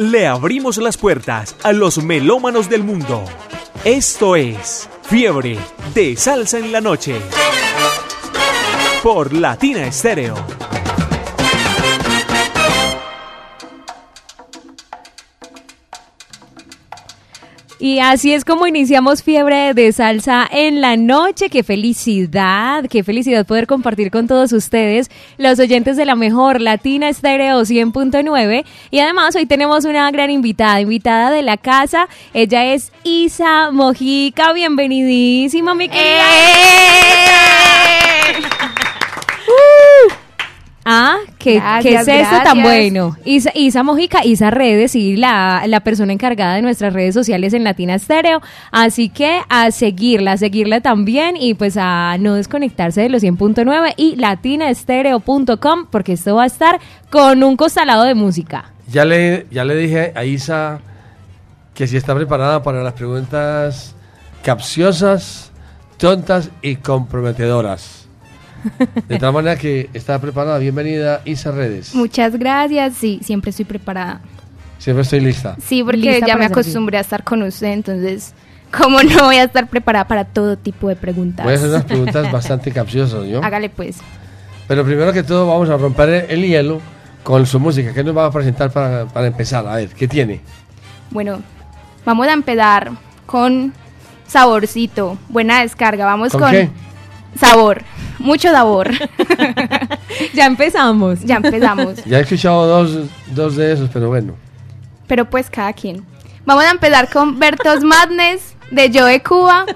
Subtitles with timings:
[0.00, 3.22] Le abrimos las puertas a los melómanos del mundo.
[3.84, 5.58] Esto es Fiebre
[5.92, 7.20] de Salsa en la Noche.
[9.02, 10.36] Por Latina Estéreo.
[17.80, 21.48] Y así es como iniciamos Fiebre de Salsa en la noche.
[21.48, 27.08] Qué felicidad, qué felicidad poder compartir con todos ustedes, los oyentes de la mejor Latina
[27.08, 28.66] Estéreo 100.9.
[28.90, 32.06] Y además hoy tenemos una gran invitada, invitada de la casa.
[32.34, 34.52] Ella es Isa Mojica.
[34.52, 36.22] Bienvenidísima, mi querida.
[38.36, 38.79] ¡Eh!
[40.92, 43.16] Ah, ¿qué, ¿qué es esto tan bueno?
[43.24, 47.62] Isa, Isa, Mojica, Isa Redes y la, la, persona encargada de nuestras redes sociales en
[47.62, 48.42] Latina Estéreo.
[48.72, 53.94] Así que a seguirla, a seguirla también y pues a no desconectarse de los 100.9
[53.96, 58.72] y latinaestereo.com porque esto va a estar con un costalado de música.
[58.88, 60.80] Ya le, ya le dije a Isa
[61.72, 63.94] que si está preparada para las preguntas
[64.42, 65.52] capciosas,
[65.98, 67.99] tontas y comprometedoras.
[69.08, 70.58] De tal manera que está preparada.
[70.58, 71.94] Bienvenida, Isa Redes.
[71.94, 72.94] Muchas gracias.
[72.94, 74.20] Sí, siempre estoy preparada.
[74.78, 75.56] Siempre estoy lista.
[75.62, 78.32] Sí, porque ya me acostumbré a estar con usted, entonces,
[78.76, 81.44] ¿cómo no voy a estar preparada para todo tipo de preguntas?
[81.44, 83.44] Voy a hacer unas preguntas bastante capciosas, ¿yo?
[83.44, 83.98] Hágale pues.
[84.66, 86.80] Pero primero que todo vamos a romper el hielo
[87.22, 87.92] con su música.
[87.92, 89.66] ¿Qué nos va a presentar para, para empezar?
[89.66, 90.40] A ver, ¿qué tiene?
[91.10, 91.42] Bueno,
[92.06, 92.92] vamos a empezar
[93.26, 93.74] con
[94.26, 96.06] saborcito, buena descarga.
[96.06, 96.70] Vamos con, con qué?
[97.38, 97.82] sabor,
[98.20, 98.90] mucho sabor.
[100.34, 101.20] ya empezamos.
[101.24, 102.04] Ya empezamos.
[102.04, 104.34] Ya he escuchado dos, dos de esos, pero bueno.
[105.06, 106.04] Pero pues cada quien.
[106.44, 109.66] Vamos a empezar con Bertos Madness de Joe Cuba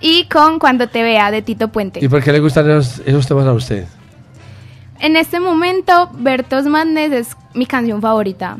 [0.00, 2.04] y con Cuando te vea de Tito Puente.
[2.04, 3.86] ¿Y por qué le gustan esos, esos temas a usted?
[5.00, 8.56] En este momento, Bertos Madness es mi canción favorita.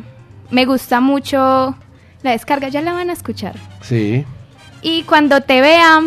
[0.51, 1.77] Me gusta mucho
[2.23, 3.55] la descarga, ya la van a escuchar.
[3.81, 4.25] Sí.
[4.83, 6.01] Y Cuando te vea,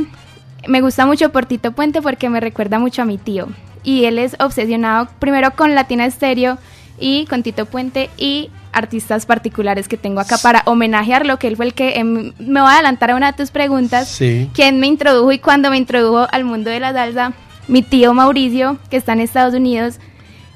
[0.68, 3.48] me gusta mucho por Tito Puente porque me recuerda mucho a mi tío.
[3.84, 6.58] Y él es obsesionado primero con Latina Estéreo
[7.00, 11.66] y con Tito Puente y artistas particulares que tengo acá para homenajearlo, que él fue
[11.66, 14.08] el que em, me voy a adelantar a una de tus preguntas.
[14.08, 14.50] Sí.
[14.54, 17.34] ¿Quién me introdujo y cuando me introdujo al mundo de la salsa?
[17.68, 20.00] Mi tío Mauricio, que está en Estados Unidos.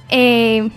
[0.09, 0.70] Eh,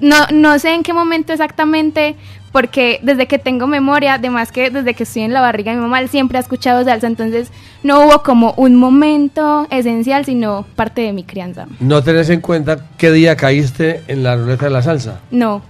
[0.00, 2.16] no, no sé en qué momento exactamente,
[2.52, 5.82] porque desde que tengo memoria, además que desde que estoy en la barriga de mi
[5.82, 7.50] mamá, él siempre ha escuchado salsa, entonces
[7.82, 11.66] no hubo como un momento esencial, sino parte de mi crianza.
[11.80, 15.20] ¿No tenés en cuenta qué día caíste en la ruleta de la salsa?
[15.30, 15.62] No.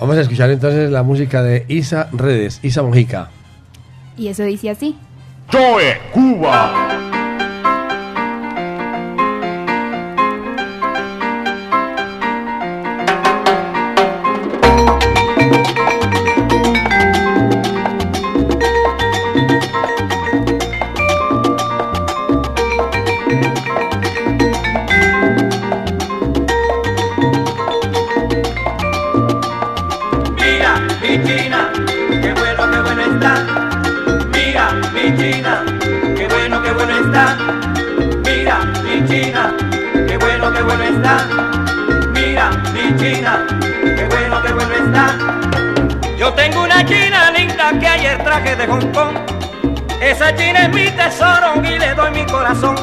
[0.00, 3.30] Vamos a escuchar entonces la música de Isa Redes, Isa Mojica.
[4.16, 4.96] Y eso dice así.
[5.52, 7.07] Joe Cuba.
[43.96, 45.16] Qué bueno, qué bueno está.
[46.16, 49.16] Yo tengo una china linda que ayer traje de Hong Kong.
[50.00, 52.76] Esa china es mi tesoro y le doy mi corazón.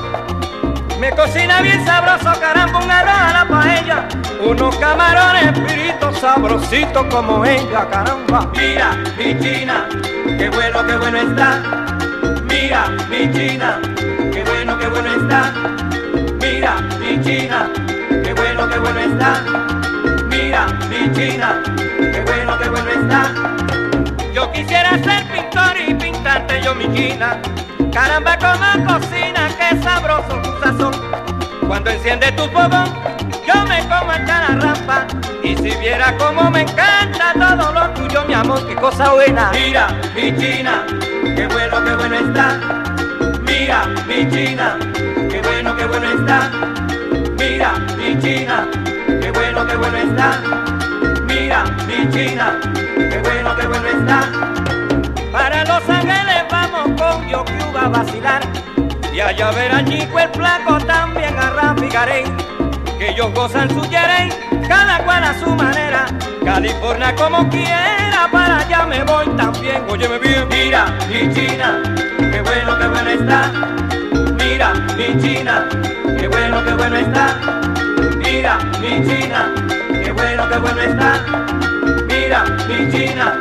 [1.00, 4.08] Me cocina bien sabroso, caramba, un arroz a la paella.
[4.44, 8.50] Unos camarones piritos sabrositos como ella, caramba.
[8.56, 9.88] Mira, mi china,
[10.38, 11.62] qué bueno, qué bueno está.
[12.50, 13.80] Mira, mi china,
[14.32, 15.54] qué bueno, qué bueno está.
[16.40, 17.70] Mira, mi china,
[18.24, 19.85] qué bueno, qué bueno está.
[20.56, 21.62] Mira, mi china,
[22.00, 23.30] qué bueno, qué bueno está.
[24.34, 27.42] Yo quisiera ser pintor y pintarte yo mi china.
[27.92, 30.94] Caramba, como cocina, qué sabroso tu sazón.
[31.68, 32.86] Cuando enciende tu fogón,
[33.46, 35.06] yo me como la rampa.
[35.44, 39.52] Y si viera cómo me encanta todo lo tuyo, mi amor, qué cosa buena.
[39.52, 40.86] Mira, mi china,
[41.36, 42.58] qué bueno, qué bueno está.
[43.42, 44.78] Mira, mi china,
[45.30, 46.50] qué bueno, qué bueno está.
[47.38, 48.66] Mira, mi china,
[51.28, 52.60] Mira, mi china,
[52.98, 54.30] qué bueno, qué bueno está.
[55.32, 58.42] Para Los Ángeles vamos con yo Cuba a vacilar.
[59.14, 61.88] Y allá verán chico el flaco también a Rafi.
[63.00, 64.30] Que ellos gozan su yerey,
[64.68, 66.06] cada cual a su manera.
[66.44, 69.84] California como quiera, para allá me voy también.
[69.90, 71.82] Óyeme bien, mira, mi china,
[72.18, 73.52] qué bueno, qué bueno está.
[74.38, 75.68] Mira, mi china,
[76.20, 77.65] qué bueno, qué bueno está.
[78.26, 79.54] Mira, mi China,
[80.04, 81.46] qué bueno, qué bueno está.
[82.08, 83.40] Mira, mi China,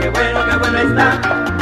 [0.00, 1.55] qué bueno, qué bueno está.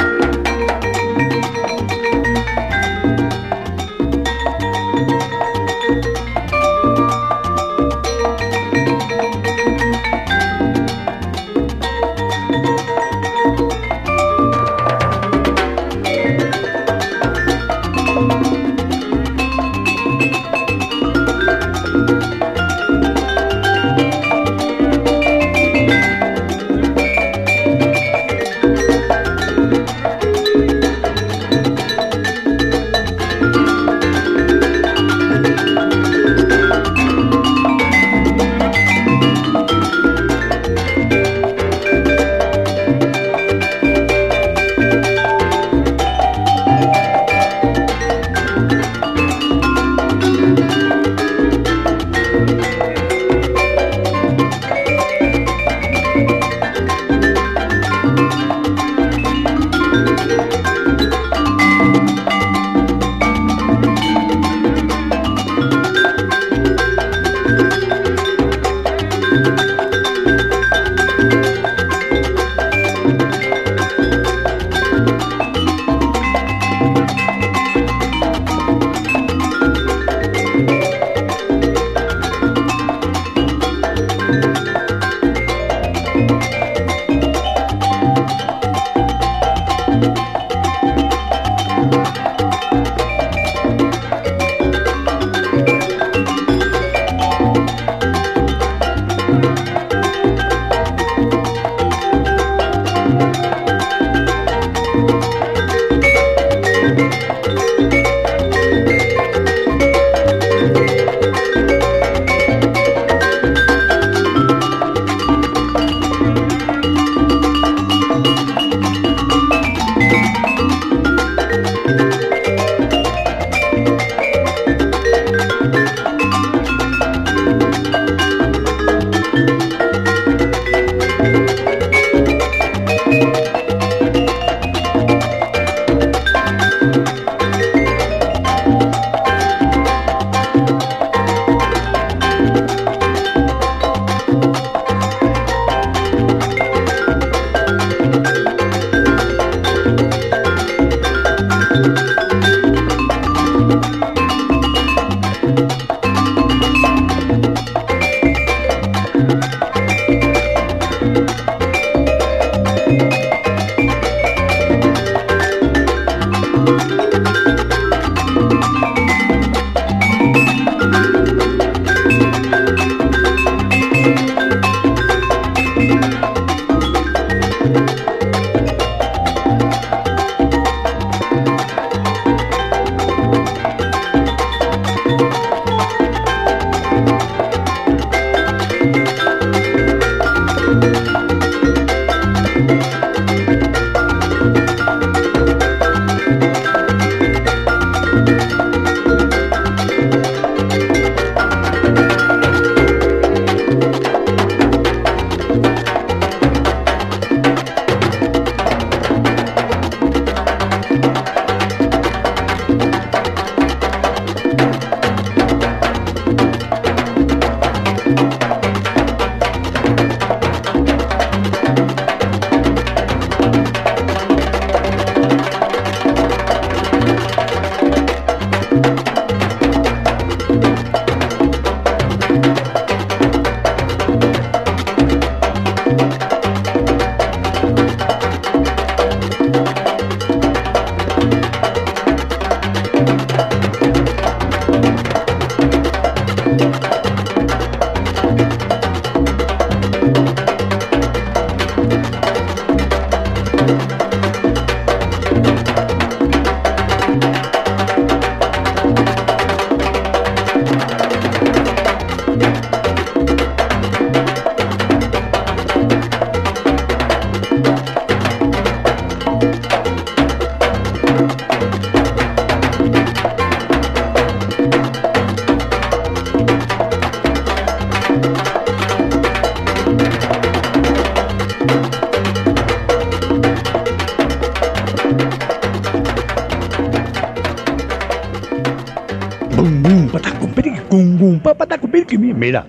[292.36, 292.66] Mira,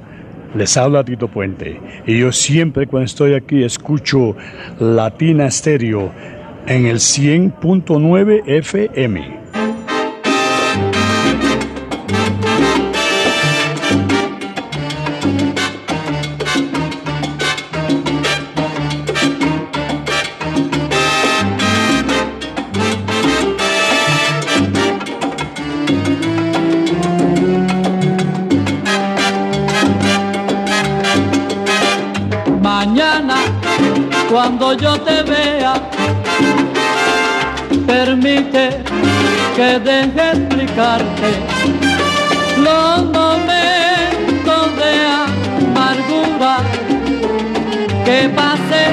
[0.55, 4.35] les habla Tito Puente y yo siempre cuando estoy aquí escucho
[4.79, 6.11] Latina Stereo
[6.67, 9.34] en el 100.9 FM.
[39.55, 41.29] Que deje explicarte
[42.57, 44.93] los momentos de
[45.23, 46.57] amargura
[48.03, 48.85] que pasé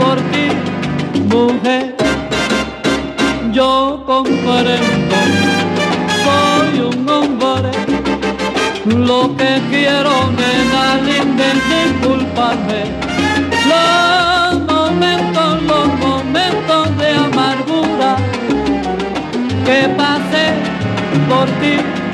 [0.00, 0.48] por ti,
[1.32, 1.94] mujer.
[3.52, 5.18] Yo comprendo,
[6.24, 7.70] soy un hombre,
[8.86, 12.82] lo que quiero, nena es disculparme.
[13.68, 14.25] Los
[21.28, 22.05] por ti,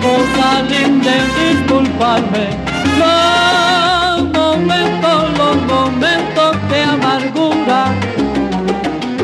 [0.00, 2.46] cosa linda disculparme.
[2.98, 7.94] Los momentos, los momentos de amargura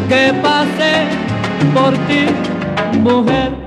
[0.08, 1.06] que pasé
[1.74, 2.26] por ti,
[3.00, 3.63] mujer.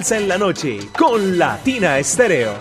[0.00, 2.54] Salsa en la noche con Latina Estéreo.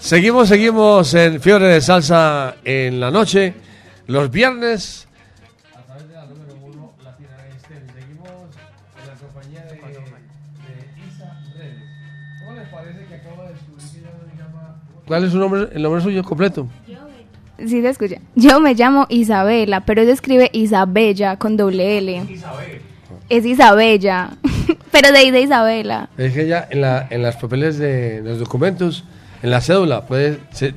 [0.00, 3.54] Seguimos, seguimos en Fiebre de Salsa en la noche,
[4.08, 5.06] los viernes.
[5.76, 7.86] A través de la número uno, Latina Estéreo.
[7.94, 8.30] Seguimos
[9.00, 9.78] en la compañía de, de
[11.06, 11.82] Isa Redes.
[12.40, 14.82] ¿Cómo les parece que acabo de descubrir que ella se llama...
[15.06, 16.66] ¿Cuál es su nombre, el nombre suyo completo?
[17.58, 18.16] Sí, se escucha.
[18.34, 22.26] Yo me llamo Isabela, pero se escribe Isabella con doble L.
[23.28, 24.30] Es Isabella,
[24.92, 26.08] pero de ahí de Isabela.
[26.16, 29.04] Es que ella en, la, en las papeles de los documentos,
[29.42, 30.74] en la cédula, puede se,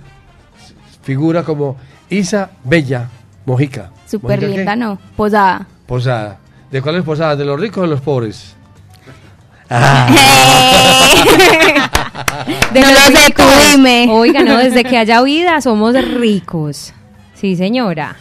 [1.03, 1.77] figura como
[2.09, 3.07] Isa Bella
[3.45, 3.91] Mojica.
[4.07, 4.97] Súper linda, ¿no?
[5.15, 5.67] Posada.
[5.85, 6.39] Posada.
[6.71, 7.37] ¿De cuáles posadas?
[7.37, 8.55] ¿De los ricos o de los pobres?
[12.73, 14.07] De No los lo sé, tú dime.
[14.09, 16.93] Oiga, no, desde que haya vida somos ricos.
[17.33, 18.15] Sí, señora.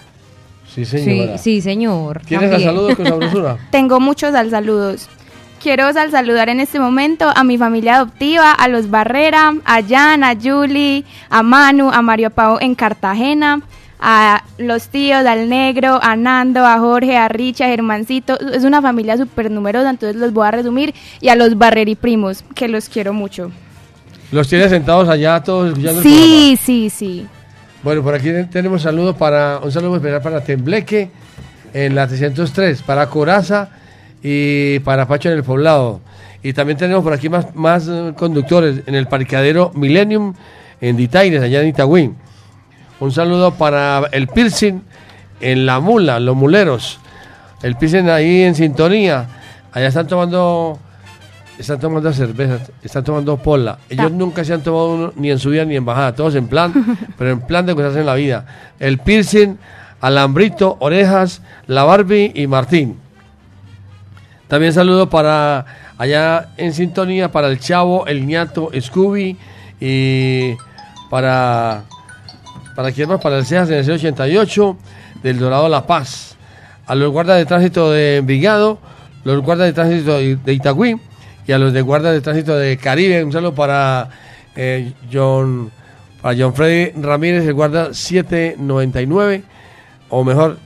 [0.84, 1.38] Sí, Sí, señora.
[1.38, 2.22] sí, señor.
[2.26, 2.70] ¿Quieres el también.
[2.70, 3.58] saludo con sabrosura?
[3.70, 5.08] Tengo muchos al saludos.
[5.62, 10.22] Quiero sal saludar en este momento a mi familia adoptiva, a los Barrera, a Jan,
[10.22, 13.60] a Julie, a Manu, a Mario Pau en Cartagena,
[13.98, 18.38] a los tíos, al negro, a Nando, a Jorge, a Richa, a Germancito.
[18.52, 20.94] Es una familia súper numerosa, entonces los voy a resumir.
[21.20, 23.50] Y a los Barreri primos, que los quiero mucho.
[24.30, 27.26] Los tienes sentados allá todos escuchando el Sí, sí, sí.
[27.82, 31.10] Bueno, por aquí tenemos saludos para, un saludo especial para Tembleque
[31.72, 33.68] en la 303, para Coraza
[34.20, 36.00] y para Pacho en el Poblado.
[36.42, 40.34] Y también tenemos por aquí más, más eh, conductores en el parqueadero Millennium
[40.80, 42.12] en Ditaires, allá en Itagüí.
[42.98, 44.82] Un saludo para el piercing
[45.40, 46.98] en La Mula, los muleros.
[47.62, 49.28] El piercing ahí en sintonía.
[49.72, 50.80] Allá están tomando
[51.58, 53.78] están tomando cerveza, están tomando pola.
[53.88, 56.46] Ellos Ta- nunca se han tomado uno ni en subida ni en bajada, todos en
[56.46, 56.72] plan,
[57.18, 58.46] pero en plan de cosas en la vida.
[58.78, 59.56] El piercing,
[60.00, 62.96] alambrito, orejas, la Barbie y Martín.
[64.46, 65.66] También saludo para
[65.98, 69.36] allá en sintonía para el Chavo, el Ñato, Scooby
[69.80, 70.54] y
[71.10, 71.82] para
[72.74, 74.76] para quién más, para el CEAS en el 88
[75.22, 76.36] del Dorado La Paz.
[76.86, 78.78] A los guardas de tránsito de Envigado,
[79.24, 80.96] los guardas de tránsito de Itagüí
[81.48, 83.24] y a los de guardas de tránsito de Caribe.
[83.24, 84.10] Un saludo para
[84.54, 85.72] eh, John
[86.20, 89.42] para John Freddy Ramírez, el guarda 799
[90.10, 90.58] o mejor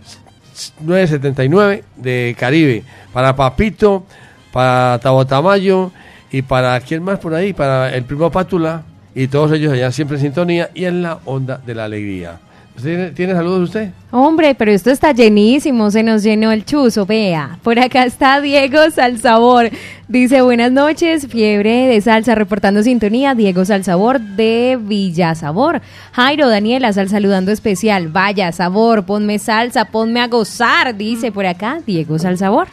[0.80, 2.82] 979 de Caribe.
[3.12, 4.04] Para Papito
[4.52, 5.92] para Tabotamayo
[6.30, 8.82] y para quién más por ahí, para el primo Pátula
[9.14, 12.40] y todos ellos allá siempre en sintonía y en la onda de la alegría.
[12.76, 13.90] ¿Usted tiene, tiene saludos usted?
[14.10, 17.58] Hombre, pero esto está llenísimo, se nos llenó el chuzo, vea.
[17.62, 19.70] Por acá está Diego Salsabor.
[20.08, 25.82] Dice, buenas noches, fiebre de salsa, reportando sintonía, Diego Salsabor de Villasabor.
[26.12, 28.08] Jairo, Daniela, sal saludando especial.
[28.08, 32.68] Vaya, sabor, ponme salsa, ponme a gozar, dice por acá Diego Salsabor.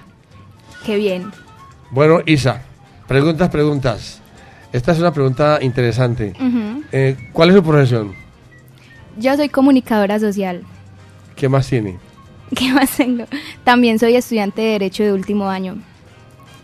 [0.86, 1.32] Qué bien.
[1.92, 2.62] Bueno, Isa,
[3.08, 4.22] preguntas, preguntas.
[4.72, 6.34] Esta es una pregunta interesante.
[6.92, 8.29] Eh, ¿Cuál es su profesión?
[9.20, 10.64] Yo soy comunicadora social.
[11.36, 11.98] ¿Qué más tiene?
[12.56, 13.26] ¿Qué más tengo?
[13.66, 15.78] También soy estudiante de Derecho de último año.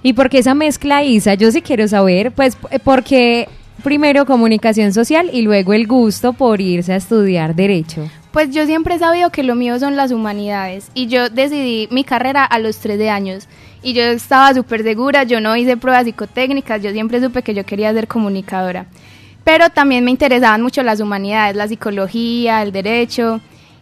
[0.02, 1.34] ¿Y por qué esa mezcla, Isa?
[1.34, 3.50] Yo sí quiero saber, pues eh, porque
[3.84, 8.10] primero comunicación social y luego el gusto por irse a estudiar derecho.
[8.32, 12.04] Pues yo siempre he sabido que lo mío son las humanidades y yo decidí mi
[12.04, 13.48] carrera a los 13 años
[13.84, 17.66] y yo estaba súper segura, yo no hice pruebas psicotécnicas, yo siempre supe que yo
[17.66, 18.86] quería ser comunicadora.
[19.46, 23.40] Pero también me interesaban mucho las humanidades, la psicología, el derecho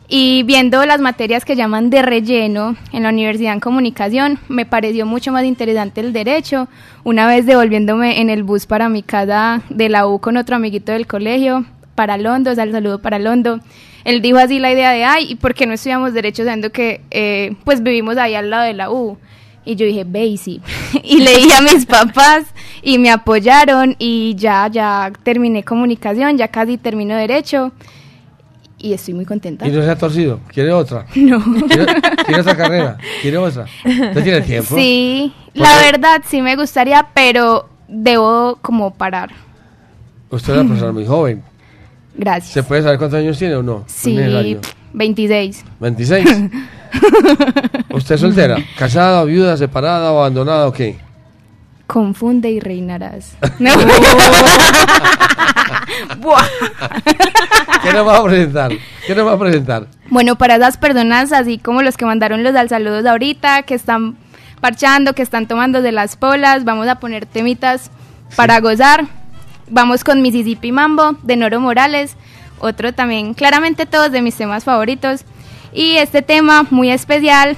[0.08, 5.06] y viendo las materias que llaman de relleno en la Universidad en Comunicación, me pareció
[5.06, 6.68] mucho más interesante el derecho.
[7.04, 10.92] Una vez devolviéndome en el bus para mi casa de la U con otro amiguito
[10.92, 13.60] del colegio, para Londo, o sea, el saludo para Londo.
[14.04, 17.02] Él dijo así la idea de, ay, ¿y por qué no estudiamos derecho sabiendo que
[17.10, 19.18] eh, pues vivimos ahí al lado de la U?
[19.66, 20.62] Y yo dije, ve y sí.
[21.04, 22.46] y le dije a mis papás
[22.82, 27.72] y me apoyaron y ya, ya terminé comunicación, ya casi termino derecho
[28.84, 29.66] y estoy muy contenta.
[29.66, 30.42] ¿Y no se ha torcido?
[30.50, 31.06] ¿Quiere otra?
[31.16, 31.42] No.
[31.68, 31.86] ¿Quiere,
[32.26, 32.98] quiere otra carrera?
[33.22, 33.66] ¿Quiere otra?
[33.86, 34.76] ¿Usted tiene tiempo?
[34.76, 39.32] Sí, ¿Por la verdad sí me gustaría, pero debo como parar.
[40.30, 41.42] Usted es una persona muy joven.
[42.16, 42.52] Gracias.
[42.54, 43.86] ¿Se puede saber cuántos años tiene o no?
[43.88, 44.62] Sí, No es necesario.
[44.94, 45.66] 26.
[45.80, 46.30] 26.
[47.92, 48.58] ¿Usted es soltera?
[48.78, 50.98] ¿Casada, viuda, separada abandonada o qué?
[51.88, 53.36] Confunde y reinarás.
[53.60, 53.72] No.
[56.18, 56.46] Buah.
[57.84, 58.72] ¿Qué nos va a presentar?
[59.06, 59.88] ¿Qué nos va a presentar?
[60.10, 64.16] Bueno, para esas personas, así como los que mandaron los al saludos ahorita, que están
[64.62, 67.92] parchando, que están tomando de las polas, vamos a poner temitas
[68.36, 69.06] para gozar.
[69.70, 72.16] Vamos con Mississippi Mambo de Noro Morales,
[72.60, 75.26] otro también, claramente todos de mis temas favoritos.
[75.74, 77.58] Y este tema muy especial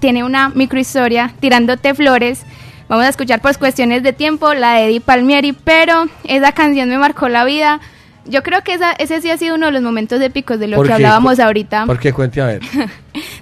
[0.00, 2.42] tiene una microhistoria, Tirándote Flores.
[2.88, 6.98] Vamos a escuchar por cuestiones de tiempo la de Eddie Palmieri, pero esa canción me
[6.98, 7.80] marcó la vida.
[8.26, 10.76] Yo creo que esa, ese sí ha sido uno de los momentos épicos de lo
[10.76, 10.94] ¿Por que qué?
[10.94, 12.12] hablábamos ahorita ¿Por qué?
[12.12, 12.60] Cuente a ver.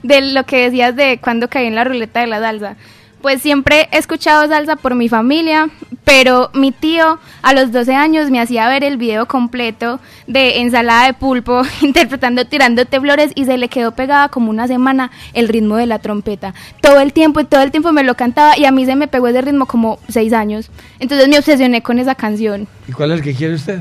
[0.02, 2.76] de lo que decías de cuando caí en la ruleta de la salsa.
[3.24, 5.70] Pues siempre he escuchado salsa por mi familia,
[6.04, 11.06] pero mi tío a los 12 años me hacía ver el video completo de ensalada
[11.06, 15.76] de pulpo interpretando tirándote flores y se le quedó pegada como una semana el ritmo
[15.76, 16.52] de la trompeta.
[16.82, 19.08] Todo el tiempo y todo el tiempo me lo cantaba y a mí se me
[19.08, 20.70] pegó ese ritmo como 6 años.
[20.98, 22.68] Entonces me obsesioné con esa canción.
[22.87, 23.80] ¿Y cuál es el que quiere usted?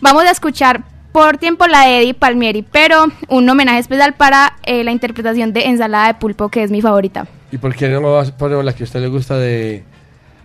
[0.00, 4.84] Vamos a escuchar por tiempo la de Eddie Palmieri, pero un homenaje especial para eh,
[4.84, 7.26] la interpretación de Ensalada de Pulpo, que es mi favorita.
[7.50, 8.00] ¿Y por qué no
[8.38, 9.82] ponemos la que a usted le gusta de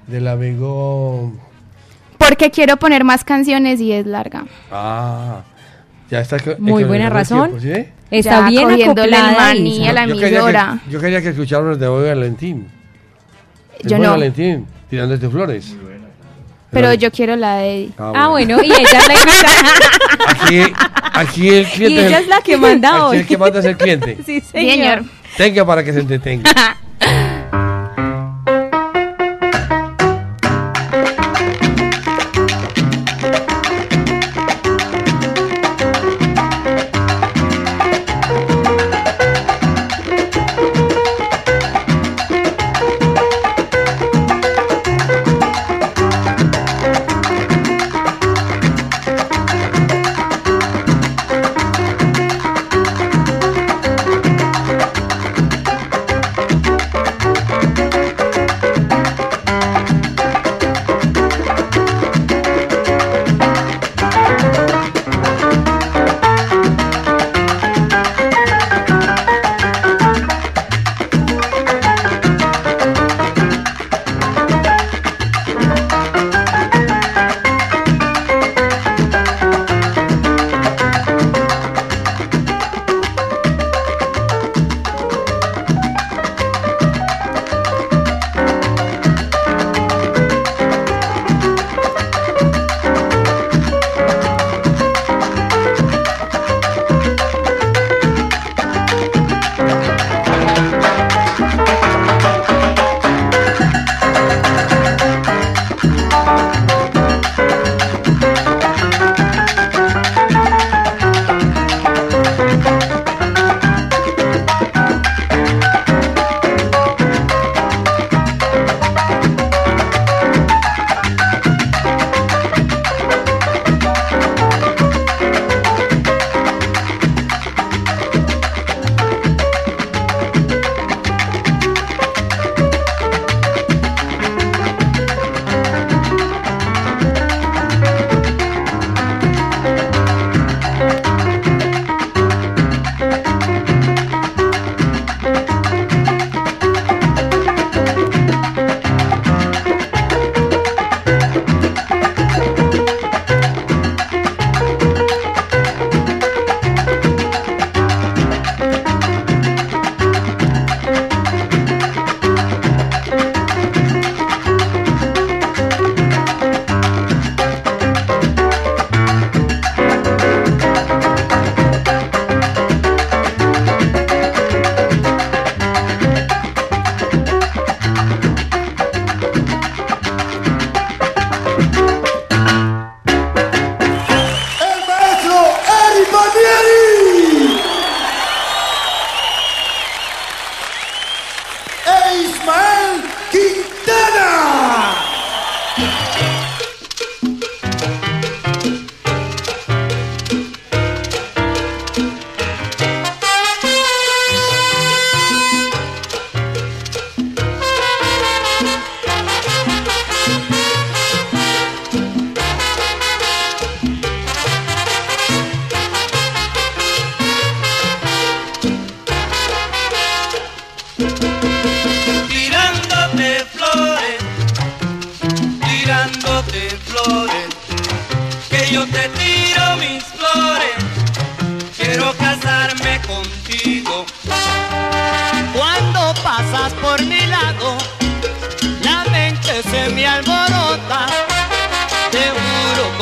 [0.08, 1.34] del amigo?
[2.18, 4.46] Porque quiero poner más canciones y es larga.
[4.72, 5.42] Ah,
[6.10, 6.38] ya está.
[6.60, 7.60] Muy buena razón.
[7.60, 7.90] tiempo, ¿sí?
[8.10, 9.90] Está Ya bien acoplada, maní Isa.
[9.90, 10.80] a la Yo quería, emisora.
[10.86, 12.68] que, yo quería que escucháramos de hoy Valentín.
[13.84, 15.76] Yo no, Valentín, tirándote flores.
[16.70, 17.92] pero El- yo quiero la de Eddie.
[17.98, 19.70] Ah, bueno, y ella es la invitada.
[20.28, 20.62] Aquí,
[21.14, 22.02] aquí el cliente.
[22.02, 23.18] Y ella es la que manda aquí hoy.
[23.18, 24.18] el que manda es el cliente.
[24.26, 24.72] Sí, Señor.
[24.72, 25.04] señor.
[25.36, 26.50] Tenga para que se entretenga.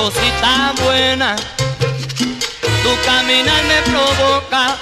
[0.02, 1.36] cosita buena,
[2.82, 4.78] tu caminar me provoca.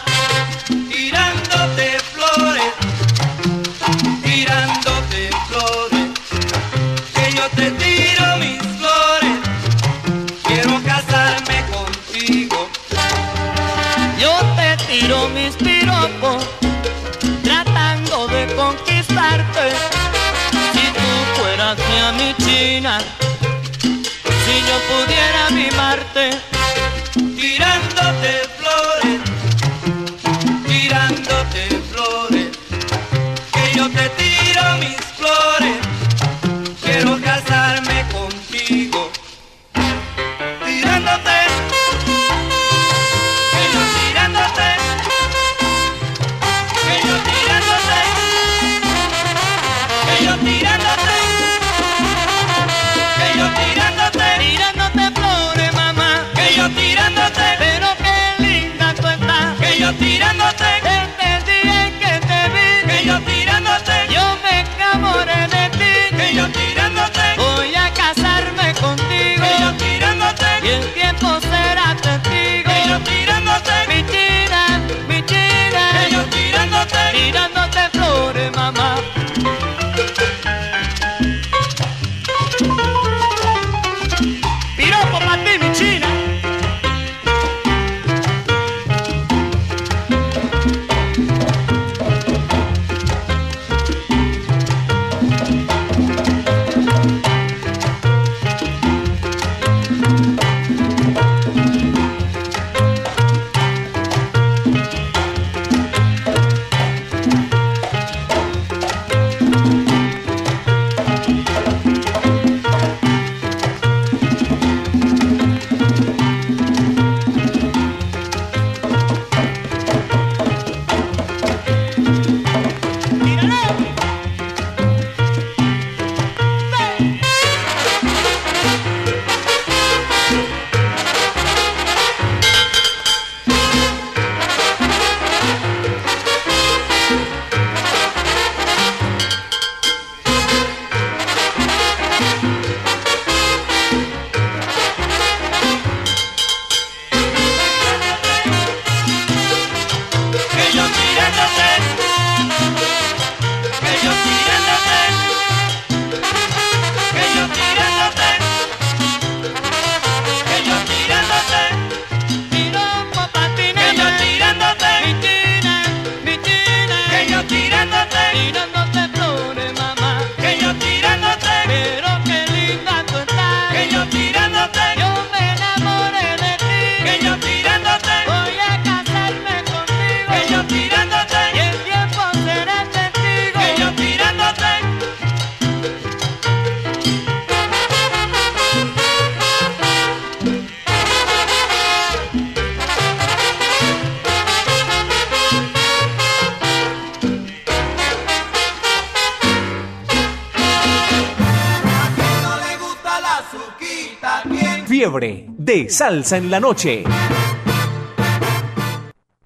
[205.90, 207.04] Salsa en la noche.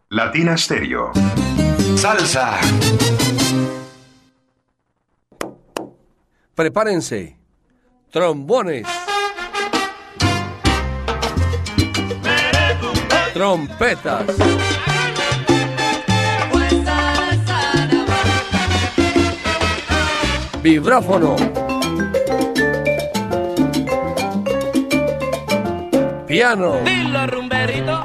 [0.09, 1.11] Latina Stereo.
[1.95, 2.59] Salsa.
[6.53, 7.37] Prepárense.
[8.11, 8.85] Trombones.
[13.33, 14.25] Trompetas.
[20.61, 21.62] Vibráfono.
[26.33, 26.81] Dilo,
[27.27, 28.01] rumberito.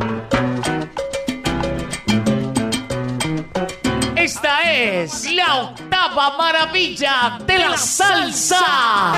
[4.15, 9.15] Esta es la octava maravilla de la salsa.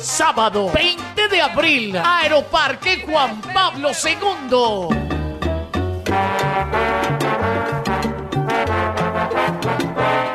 [0.00, 4.86] Sábado 20 de abril, Aeroparque Juan Pablo II.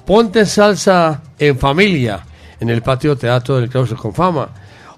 [0.05, 2.21] Ponte salsa en familia
[2.59, 4.49] en el patio teatro del Claustro con Fama.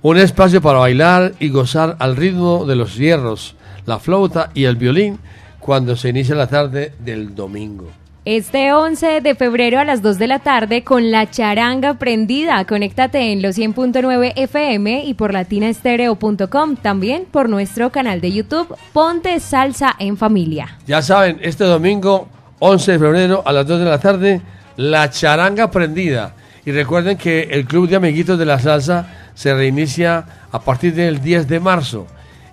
[0.02, 3.56] Un espacio para bailar y gozar al ritmo de los hierros,
[3.86, 5.20] la flauta y el violín
[5.60, 7.92] cuando se inicia la tarde del domingo.
[8.32, 12.64] Este 11 de febrero a las 2 de la tarde con la charanga prendida.
[12.66, 16.76] Conéctate en los 100.9 FM y por latinaestereo.com.
[16.76, 20.78] También por nuestro canal de YouTube Ponte Salsa en Familia.
[20.86, 22.28] Ya saben, este domingo
[22.60, 24.42] 11 de febrero a las 2 de la tarde,
[24.78, 26.36] la charanga prendida.
[26.68, 31.20] Y recuerden que el Club de Amiguitos de la Salsa se reinicia a partir del
[31.20, 32.06] 10 de marzo.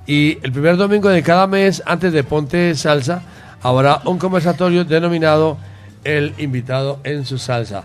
[0.07, 3.21] Y el primer domingo de cada mes, antes de Ponte Salsa,
[3.69, 5.59] habrá un conversatorio denominado
[6.05, 7.85] El invitado en su salsa.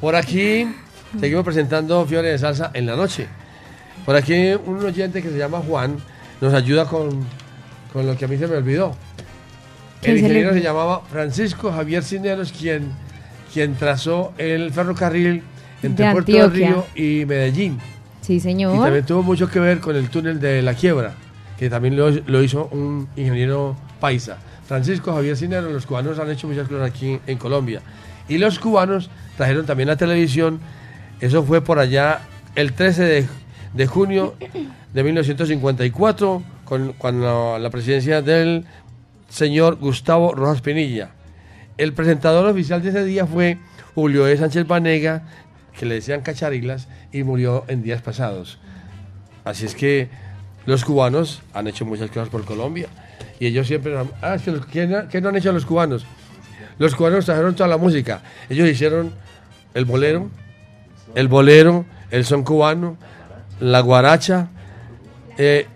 [0.00, 0.66] Por aquí
[1.18, 3.26] seguimos presentando Fiore de Salsa en la noche.
[4.04, 4.34] Por aquí
[4.66, 5.96] un oyente que se llama Juan
[6.40, 7.24] nos ayuda con,
[7.92, 8.94] con lo que a mí se me olvidó.
[10.02, 12.90] ¿Quién El se le- ingeniero se llamaba Francisco Javier Cineros, quien,
[13.52, 15.42] quien trazó el ferrocarril
[15.82, 16.50] entre De Puerto del.
[16.50, 17.78] Río y Medellín.
[18.20, 18.82] Sí, Y señor.
[18.82, 21.14] también tuvo mucho que ver con el túnel de la quiebra,
[21.58, 24.36] que también lo, lo hizo un ingeniero paisa.
[24.72, 27.82] Francisco Javier Cinero, los cubanos han hecho muchas cosas aquí en Colombia.
[28.26, 30.60] Y los cubanos trajeron también la televisión,
[31.20, 32.22] eso fue por allá
[32.54, 33.28] el 13
[33.74, 34.34] de, junio
[34.94, 38.64] de 1954, con, cuando la presidencia del
[39.28, 41.10] señor Gustavo Rojas Pinilla.
[41.76, 43.58] El presentador oficial de ese día fue
[43.94, 44.38] Julio E.
[44.38, 45.24] Sánchez Banega,
[45.78, 48.58] que le decían cacharilas, y murió en días pasados.
[49.44, 50.08] Así es que
[50.64, 52.88] los cubanos han hecho muchas cosas por Colombia.
[53.42, 53.92] Y ellos siempre...
[54.22, 54.36] Ah,
[54.70, 54.86] ¿qué,
[55.20, 56.06] no, han hecho los cubanos?
[56.78, 58.22] Los cubanos trajeron toda la música.
[58.48, 59.12] Ellos hicieron
[59.74, 60.30] el bolero,
[61.16, 62.96] el bolero, el son cubano,
[63.58, 64.46] la guaracha,
[65.38, 65.66] eh,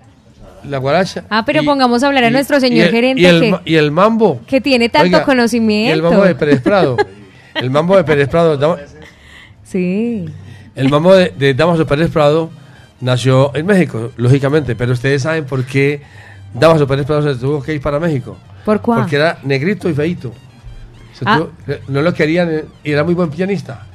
[0.62, 1.24] la guaracha.
[1.28, 3.90] Ah, pero pongamos a hablar a nuestro señor el- gerente Y el, que- y el
[3.90, 4.40] mambo.
[4.46, 5.90] que tiene tanto Oiga, conocimiento.
[5.90, 6.96] Y el mambo de Pérez Prado.
[7.56, 8.78] El mambo de Pérez Prado.
[9.64, 10.26] Sí.
[10.76, 12.48] El mambo de, de Damaso Pérez Prado
[13.00, 16.02] nació en México, lógicamente, pero ustedes saben por qué
[16.58, 18.36] Damaso Pérez Prado se tuvo que ir para México.
[18.64, 19.00] ¿Por cuál?
[19.00, 20.32] Porque era negrito y feito.
[21.24, 21.38] Ah.
[21.38, 23.86] tuvo- no lo querían y era muy buen pianista.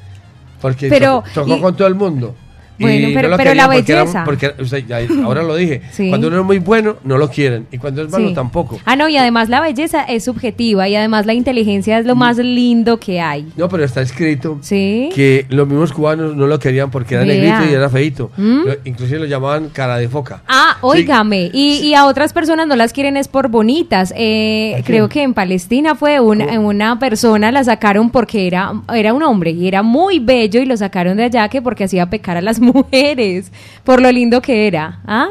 [0.60, 2.34] Porque Pero, tocó, tocó y- con todo el mundo.
[2.78, 4.24] Bueno, pero- pero la porque era- belleza.
[4.24, 5.82] porque usted ya- ahora lo dije.
[5.92, 6.08] Sí.
[6.08, 7.66] Cuando uno es muy bueno, no lo quieren.
[7.70, 8.34] Y cuando es malo, Sí.
[8.34, 8.78] tampoco.
[8.84, 12.38] Ah, no, y además la belleza es subjetiva y además la inteligencia es lo más
[12.38, 13.46] lindo que hay.
[13.56, 15.10] No, pero está escrito Sí.
[15.14, 17.34] que los mismos cubanos no lo querían porque era Vea.
[17.58, 18.30] negrito y era feito.
[18.36, 18.64] ¿Mm?
[18.66, 20.42] Lo- inclusive lo llamaban cara de foca.
[20.48, 24.12] Ah, óigame, y, y a otras personas no las quieren es por bonitas.
[24.16, 29.12] Eh, ¿A creo que en Palestina fue una, una persona, la sacaron porque era, era
[29.14, 32.36] un hombre y era muy bello y lo sacaron de allá que porque hacía pecar
[32.36, 33.52] a las mujeres,
[33.84, 35.00] por lo lindo que era.
[35.06, 35.28] ¿Ah?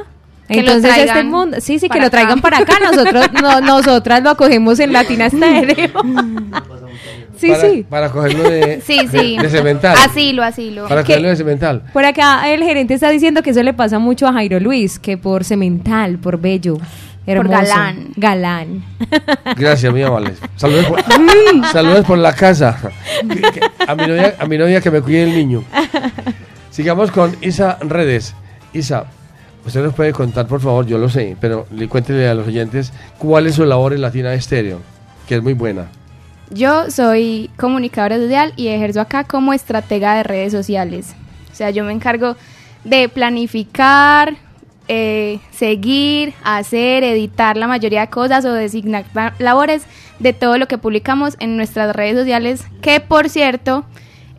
[0.47, 2.41] Que lo Entonces este mundo, sí, sí, que lo traigan acá.
[2.41, 5.89] para acá, nosotros, no, nosotras lo acogemos en Latina Estéreo.
[7.37, 7.85] sí, para, sí.
[7.89, 9.37] Para cogerlo de, Sí, de- sí.
[9.41, 9.97] de cemental.
[9.97, 10.87] Asilo, asilo.
[10.89, 11.83] Para cogerlo de cemental.
[11.93, 15.15] Por acá el gerente está diciendo que eso le pasa mucho a Jairo Luis, que
[15.17, 16.77] por cemental, por bello,
[17.25, 18.07] hermoso, galán.
[18.17, 18.83] galán.
[19.55, 20.33] Gracias, mi amable.
[20.57, 21.01] Saludos por,
[21.71, 22.77] saludos por la casa.
[23.87, 25.63] A, mi novia, a mi novia que me cuide el niño.
[26.71, 28.33] Sigamos con Isa Redes.
[28.73, 29.05] Isa,
[29.65, 32.93] usted nos puede contar, por favor, yo lo sé, pero le cuéntele a los oyentes
[33.17, 34.79] cuál es su labor en Latina Estéreo,
[35.27, 35.87] que es muy buena.
[36.49, 41.13] Yo soy comunicadora social y ejerzo acá como estratega de redes sociales.
[41.51, 42.35] O sea, yo me encargo
[42.83, 44.35] de planificar,
[44.87, 49.83] eh, seguir, hacer, editar la mayoría de cosas o designar la- labores
[50.19, 53.85] de todo lo que publicamos en nuestras redes sociales, que por cierto,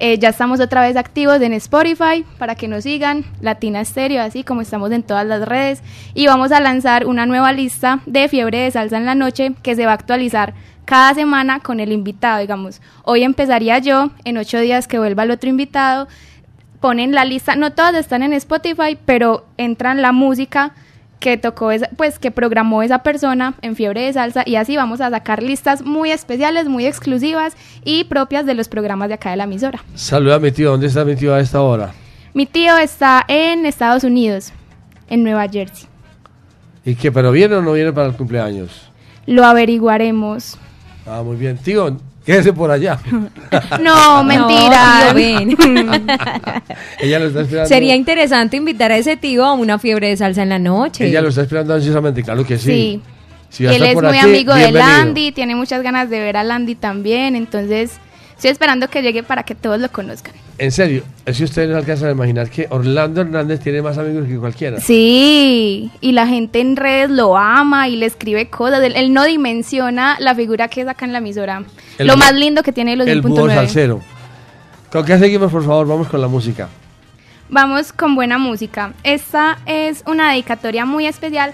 [0.05, 4.43] eh, ya estamos otra vez activos en Spotify para que nos sigan, Latina Stereo, así
[4.43, 5.81] como estamos en todas las redes.
[6.13, 9.77] Y vamos a lanzar una nueva lista de fiebre de salsa en la noche que
[9.77, 10.55] se va a actualizar
[10.87, 12.41] cada semana con el invitado.
[12.41, 16.09] Digamos, hoy empezaría yo, en ocho días que vuelva el otro invitado.
[16.81, 20.75] Ponen la lista, no todas están en Spotify, pero entran la música
[21.23, 25.01] que tocó, esa- pues que programó esa persona en Fiebre de Salsa y así vamos
[25.01, 27.55] a sacar listas muy especiales, muy exclusivas
[27.85, 29.85] y propias de los programas de acá de la emisora.
[29.95, 30.73] Saluda a mi tío.
[30.73, 31.93] ¿Dónde está mi tío a esta hora?
[32.35, 34.53] Mi tío está en Estados Unidos,
[35.09, 35.87] en Nueva Jersey.
[36.85, 37.13] ¿Y qué?
[37.13, 38.91] ¿Pero viene o no viene para el cumpleaños?
[39.27, 40.59] Lo averiguaremos.
[41.07, 41.57] Ah, muy bien.
[41.57, 42.99] Tío, quédese por allá.
[43.81, 45.15] No, mentira.
[46.99, 47.69] Ella lo está esperando.
[47.69, 51.07] Sería interesante invitar a ese tío a una fiebre de salsa en la noche.
[51.07, 52.71] Ella lo está esperando ansiosamente, claro que sí.
[52.71, 53.03] Sí.
[53.51, 54.73] Si Él es por muy aquí, amigo de.
[54.73, 57.99] Landy, tiene muchas ganas de ver a Landy también, entonces
[58.35, 60.33] estoy esperando que llegue para que todos lo conozcan.
[60.57, 64.27] En serio, es que ustedes no alcanzan a imaginar que Orlando Hernández tiene más amigos
[64.27, 64.81] que cualquiera.
[64.81, 68.83] Sí, y la gente en redes lo ama y le escribe cosas.
[68.83, 71.65] Él, él no dimensiona la figura que es acá en la emisora.
[72.03, 73.55] El lo más lindo que tiene los El búho 10.9.
[73.55, 74.01] salsero.
[74.91, 75.87] ¿Con qué seguimos, por favor?
[75.87, 76.69] Vamos con la música.
[77.49, 78.93] Vamos con buena música.
[79.03, 81.53] Esta es una dedicatoria muy especial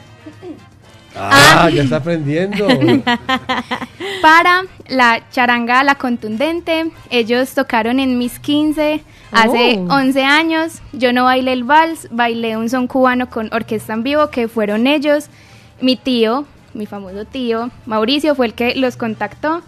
[1.17, 2.69] Ah, ya está aprendiendo.
[4.23, 6.91] para la charanga La Contundente.
[7.11, 9.95] Ellos tocaron en mis 15 hace Oh.
[9.95, 10.81] 11 años.
[10.93, 14.87] Yo no bailé el vals, bailé un son cubano con orquesta en vivo, que fueron
[14.87, 15.27] ellos.
[15.81, 16.45] Mi tío,
[16.75, 19.63] mi famoso tío, Mauricio, fue el que los contactó.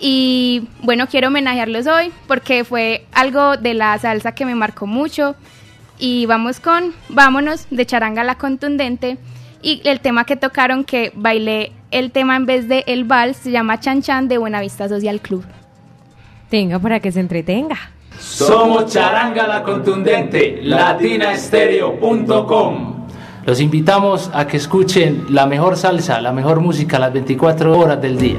[0.00, 5.36] Y bueno, quiero homenajearlos hoy porque fue algo de la salsa que me marcó mucho.
[5.98, 9.18] Y vamos con Vámonos de Charanga la Contundente.
[9.62, 13.50] Y el tema que tocaron, que bailé el tema en vez de el vals, se
[13.50, 15.44] llama Chan Chan de Buenavista Social Club.
[16.48, 17.76] Tenga para que se entretenga.
[18.18, 23.06] Somos Charanga la Contundente, latinaestereo.com.
[23.44, 28.16] Los invitamos a que escuchen la mejor salsa, la mejor música las 24 horas del
[28.18, 28.38] día.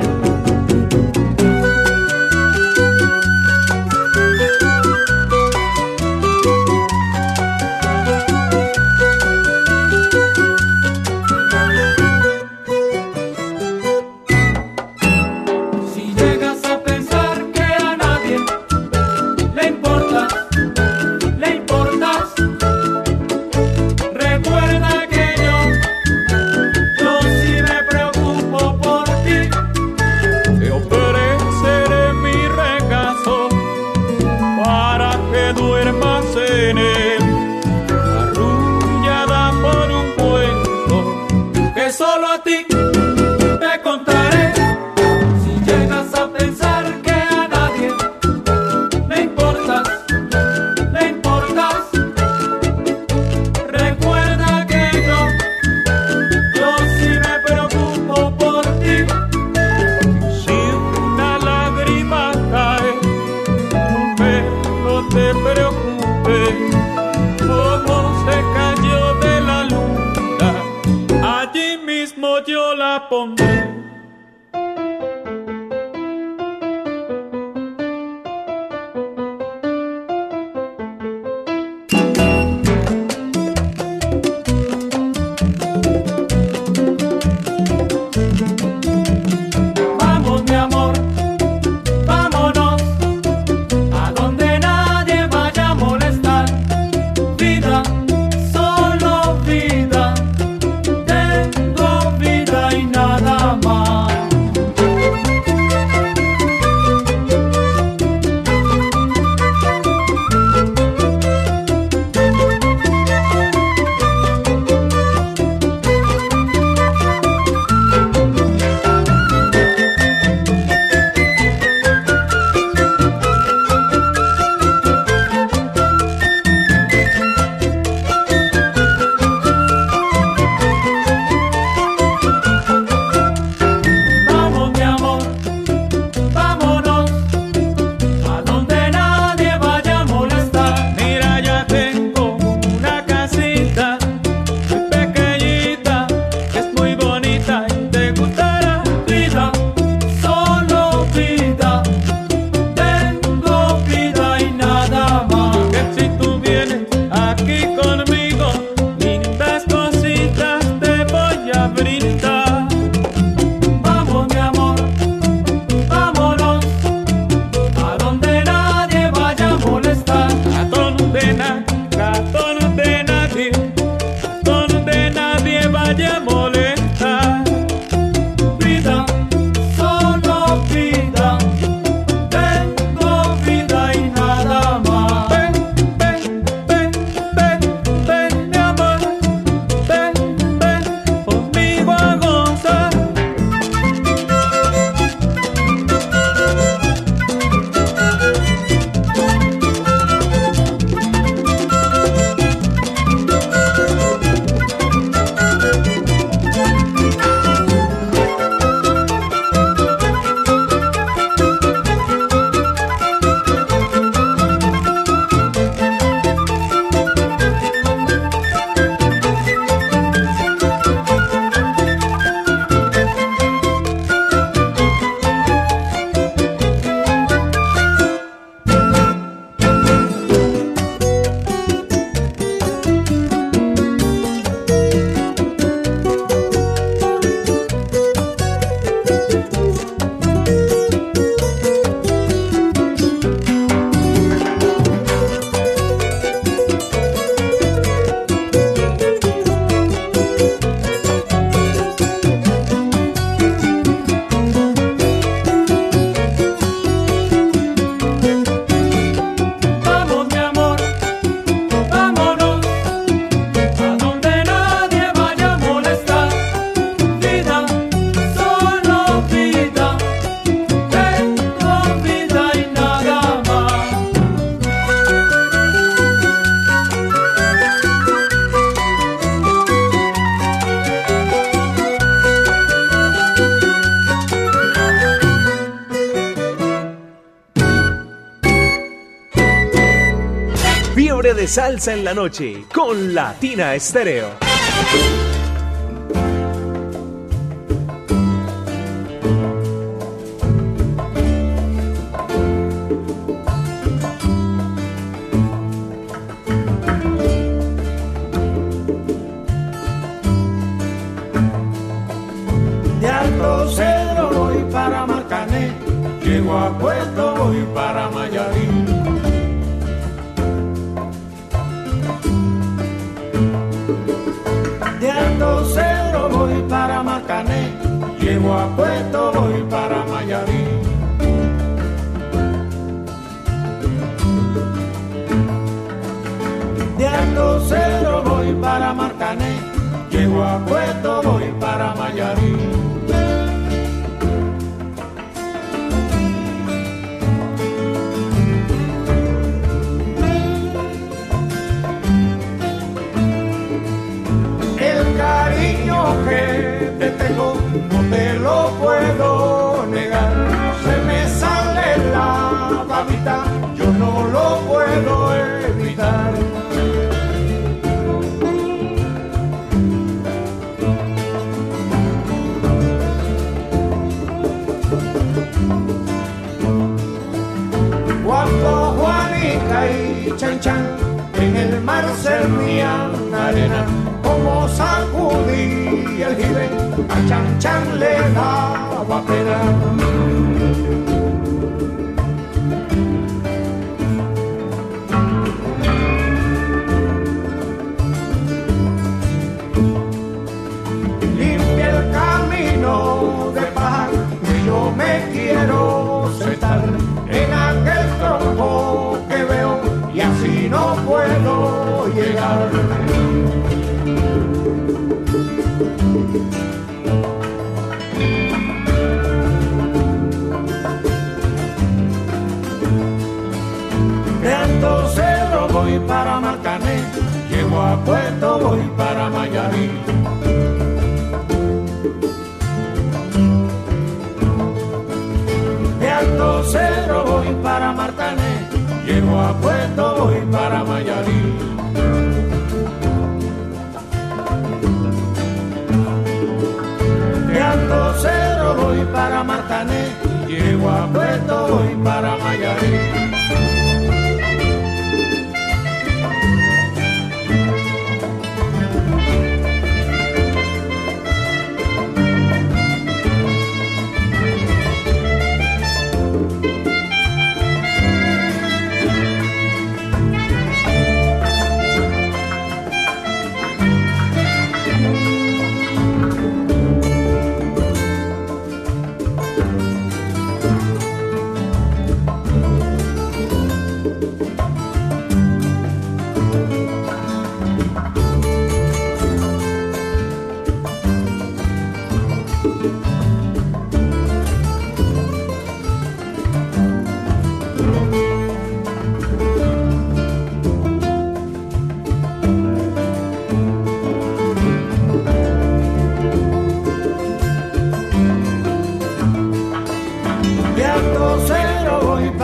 [291.52, 294.30] Salsa en la noche con Latina Estéreo.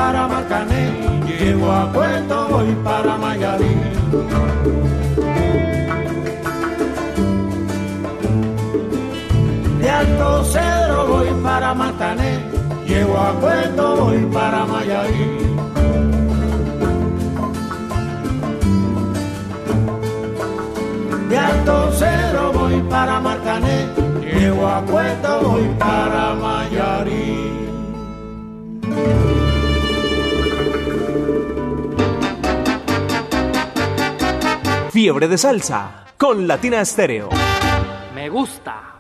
[0.08, 0.84] Para Marcané,
[1.28, 3.76] llego a Puerto voy para Mayarí.
[9.82, 12.40] De Alto Cedro voy para Marcané,
[12.88, 15.28] llego a Puerto voy para Mayarí.
[21.30, 23.90] De Alto Cedro voy para Marcané,
[24.22, 27.57] llego a Puerto voy para Mayarí.
[34.98, 37.30] Fiebre de salsa con Latina Estéreo.
[38.16, 38.96] Me gusta.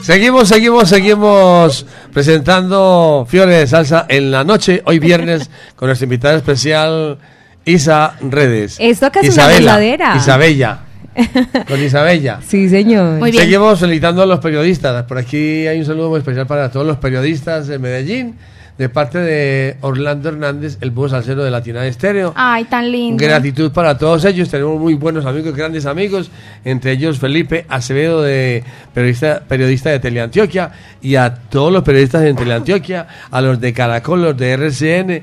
[0.00, 6.36] Seguimos, seguimos, seguimos presentando Fiebre de Salsa en la noche, hoy viernes, con nuestra invitada
[6.36, 7.18] especial
[7.64, 8.76] Isa Redes.
[8.78, 10.16] Esto acá es una Isabela, gozadera.
[10.16, 10.80] Isabella.
[11.66, 12.38] Con Isabella.
[12.46, 13.18] Sí, señor.
[13.18, 13.42] Muy bien.
[13.42, 15.02] Seguimos felicitando a los periodistas.
[15.02, 18.38] Por aquí hay un saludo muy especial para todos los periodistas de Medellín,
[18.78, 22.32] de parte de Orlando Hernández, el búho salsero de Latina Estéreo.
[22.34, 23.22] Ay, tan lindo.
[23.22, 24.48] Gratitud para todos ellos.
[24.48, 26.30] Tenemos muy buenos amigos, grandes amigos,
[26.64, 28.64] entre ellos Felipe Acevedo, de
[28.94, 34.22] periodista, periodista de Teleantioquia, y a todos los periodistas de Teleantioquia, a los de Caracol,
[34.22, 35.22] los de RCN,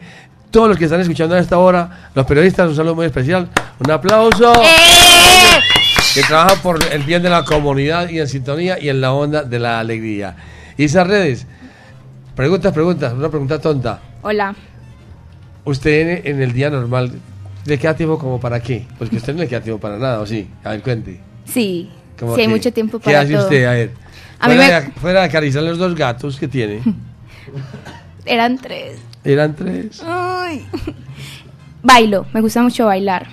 [0.52, 3.50] todos los que están escuchando a esta hora, los periodistas, un saludo muy especial.
[3.80, 4.52] Un aplauso.
[6.14, 9.44] Que trabajan por el bien de la comunidad y en sintonía y en la onda
[9.44, 10.36] de la alegría.
[10.76, 11.46] Y esas redes,
[12.40, 14.00] preguntas, preguntas, una pregunta tonta.
[14.22, 14.56] Hola.
[15.66, 17.12] Usted en, en el día normal,
[17.66, 18.88] ¿le queda tiempo como para qué?
[18.98, 20.48] Porque usted no le queda tiempo para nada, ¿o sí?
[20.64, 21.20] A ver, cuente.
[21.44, 22.54] Sí, ¿Cómo sí hay qué?
[22.54, 23.44] mucho tiempo ¿Qué para hace todo.
[23.44, 23.66] usted?
[23.66, 23.92] A ver.
[24.40, 26.80] A mí fuera, me- de, fuera de acariciar los dos gatos que tiene.
[28.26, 29.00] Eran tres.
[29.26, 30.02] Eran tres.
[30.06, 30.66] Ay.
[31.84, 33.28] Bailo, me gusta mucho bailar.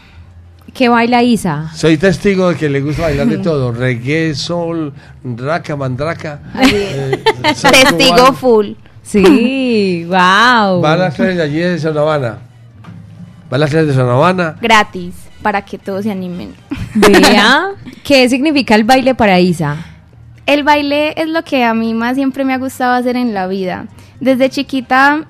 [0.75, 1.71] ¿Qué baila Isa?
[1.75, 3.71] Soy testigo de que le gusta bailar de todo.
[3.71, 4.93] Reggae, soul,
[5.23, 6.41] raca, mandraca.
[6.61, 8.33] eh, Testigo cubano.
[8.35, 8.67] full.
[9.07, 10.81] Sí, wow.
[10.83, 12.39] Va a las clases de allí de Sonavana.
[13.51, 14.57] Va a las clases de Sonavana.
[14.61, 16.55] Gratis, para que todos se animen.
[16.95, 17.71] Vea,
[18.05, 19.77] ¿qué significa el baile para Isa?
[20.45, 23.47] El baile es lo que a mí más siempre me ha gustado hacer en la
[23.47, 23.87] vida.
[24.19, 25.25] Desde chiquita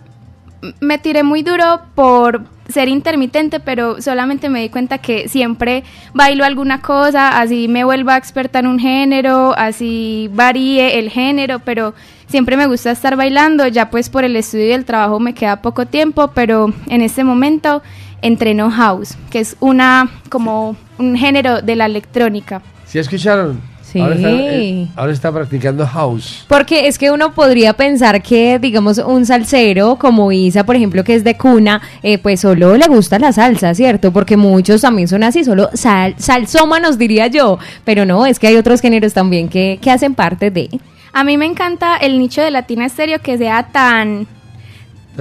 [0.80, 6.44] me tiré muy duro por ser intermitente, pero solamente me di cuenta que siempre bailo
[6.44, 11.94] alguna cosa, así me vuelva experta en un género, así varíe el género, pero
[12.26, 15.62] siempre me gusta estar bailando, ya pues por el estudio y el trabajo me queda
[15.62, 17.82] poco tiempo, pero en este momento
[18.22, 22.62] entreno house, que es una como un género de la electrónica.
[22.86, 23.60] ¿Sí escucharon?
[23.96, 24.02] Sí.
[24.02, 26.44] Ahora está, eh, ahora está practicando house.
[26.48, 31.14] Porque es que uno podría pensar que, digamos, un salsero como Isa, por ejemplo, que
[31.14, 34.12] es de cuna, eh, pues solo le gusta la salsa, ¿cierto?
[34.12, 37.58] Porque muchos también son así, solo sal, salsómanos diría yo.
[37.84, 40.68] Pero no, es que hay otros géneros también que, que hacen parte de.
[41.12, 44.26] A mí me encanta el nicho de Latina Estéreo que sea tan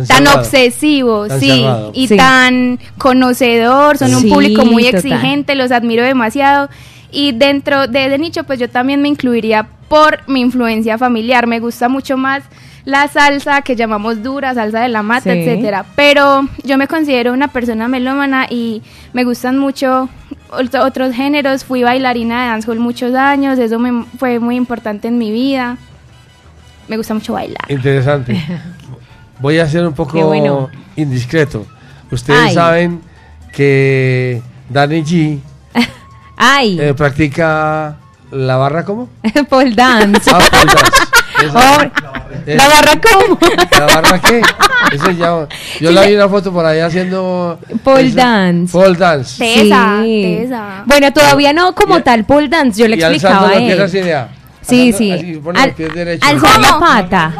[0.10, 1.92] Tan obsesivo, Tan sí, cerrado.
[1.94, 2.18] y Sí.
[2.18, 5.00] tan conocedor, son un público muy total.
[5.00, 6.68] exigente, los admiro demasiado.
[7.16, 11.48] Y dentro de ese nicho, pues yo también me incluiría por mi influencia familiar.
[11.48, 12.44] Me gusta mucho más
[12.84, 15.40] la salsa que llamamos dura, salsa de la mata, Sí.
[15.40, 15.86] etcétera.
[15.96, 18.82] Pero yo me considero una persona melómana y
[19.14, 20.10] me gustan mucho
[20.52, 21.64] ot- otros géneros.
[21.64, 25.78] Fui bailarina de dancehall muchos años, eso me fue muy importante en mi vida.
[26.90, 27.64] Me gusta mucho bailar.
[27.70, 28.40] Interesante.
[29.40, 30.70] Voy a ser un poco bueno.
[30.98, 31.66] indiscreto.
[32.12, 32.54] Ustedes Ay.
[32.54, 33.02] saben
[33.54, 35.40] que Danny G
[36.38, 36.78] ¡Ay!
[36.80, 37.96] eh, practica
[38.32, 39.10] la barra ¿cómo?
[39.50, 40.30] Pole dance.
[40.34, 41.04] Ah, pole dance.
[41.46, 41.92] Esa-
[42.46, 43.38] es- ¿La barra cómo?
[43.72, 44.42] ¿La barra qué?
[44.94, 45.48] Eso ya-
[45.82, 48.72] yo la vi una foto por ahí haciendo Pole esa- dance.
[48.72, 49.38] Pole dance.
[49.44, 50.84] Tesa, tesa.
[50.86, 53.82] Bueno, todavía no como tal pole dance, yo le y explicaba a él.
[53.82, 54.30] así de a-
[54.62, 55.12] Sí, sí.
[55.12, 55.76] así, Al-
[56.62, 57.34] la pata.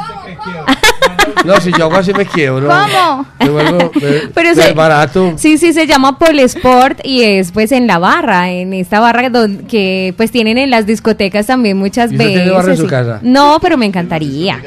[1.46, 2.68] No, si yo hago así me quiebro.
[2.68, 3.26] ¿Cómo?
[3.40, 4.02] Me vuelvo me-
[4.34, 5.34] Pero me se- barato.
[5.38, 9.30] Sí, sí, se llama pole sport y es pues en la barra, en esta barra
[9.68, 12.34] que pues tienen en las discotecas también muchas ¿Y veces.
[12.34, 13.20] tiene barra en su casa?
[13.22, 14.62] No, pero me encantaría.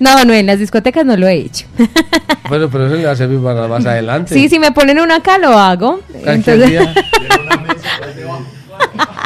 [0.00, 1.66] No, no, en las discotecas no lo he hecho.
[2.46, 4.34] Bueno, pero eso le va a servir para más adelante.
[4.34, 6.00] Sí, si me ponen una acá lo hago.
[6.22, 6.94] Cualquier Entonces, día.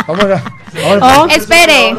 [0.07, 0.43] Vamos a.
[0.87, 1.95] ahora- Oh, Espere.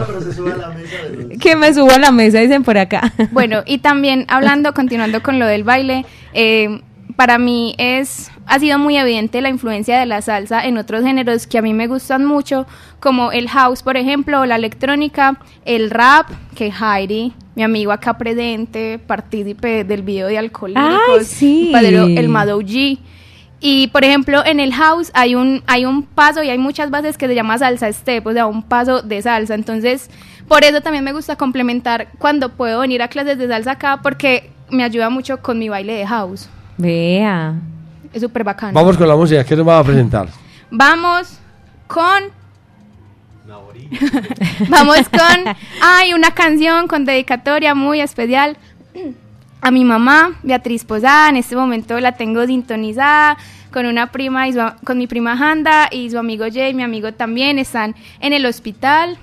[1.40, 3.12] que me subo a la mesa, dicen por acá.
[3.32, 6.82] Bueno, y también hablando, continuando con lo del baile, eh,
[7.16, 11.46] para mí es ha sido muy evidente la influencia de la salsa en otros géneros
[11.46, 12.66] que a mí me gustan mucho,
[13.00, 16.26] como el house, por ejemplo, o la electrónica, el rap,
[16.56, 20.84] que Heidi, mi amigo acá presente, partícipe del video de Alcohólicos,
[21.20, 21.72] Ay, sí.
[21.76, 22.98] el Mado G.
[23.60, 27.18] Y por ejemplo, en el house hay un hay un paso y hay muchas bases
[27.18, 29.54] que se llama salsa step, o sea, un paso de salsa.
[29.54, 30.10] Entonces,
[30.48, 34.52] por eso también me gusta complementar cuando puedo venir a clases de salsa acá porque
[34.70, 36.50] me ayuda mucho con mi baile de house.
[36.78, 37.56] Vea.
[38.14, 38.74] Es súper bacano.
[38.74, 39.44] Vamos con la música.
[39.44, 40.30] ¿Qué nos va a presentar?
[40.72, 41.40] Vamos
[41.88, 42.40] con
[44.70, 48.58] Vamos con hay una canción con dedicatoria muy especial
[49.62, 51.30] a mi mamá, Beatriz Posada.
[51.30, 53.38] En este momento la tengo sintonizada
[53.72, 57.12] con una prima y su- con mi prima Handa y su amigo Jay, mi amigo
[57.14, 59.18] también están en el hospital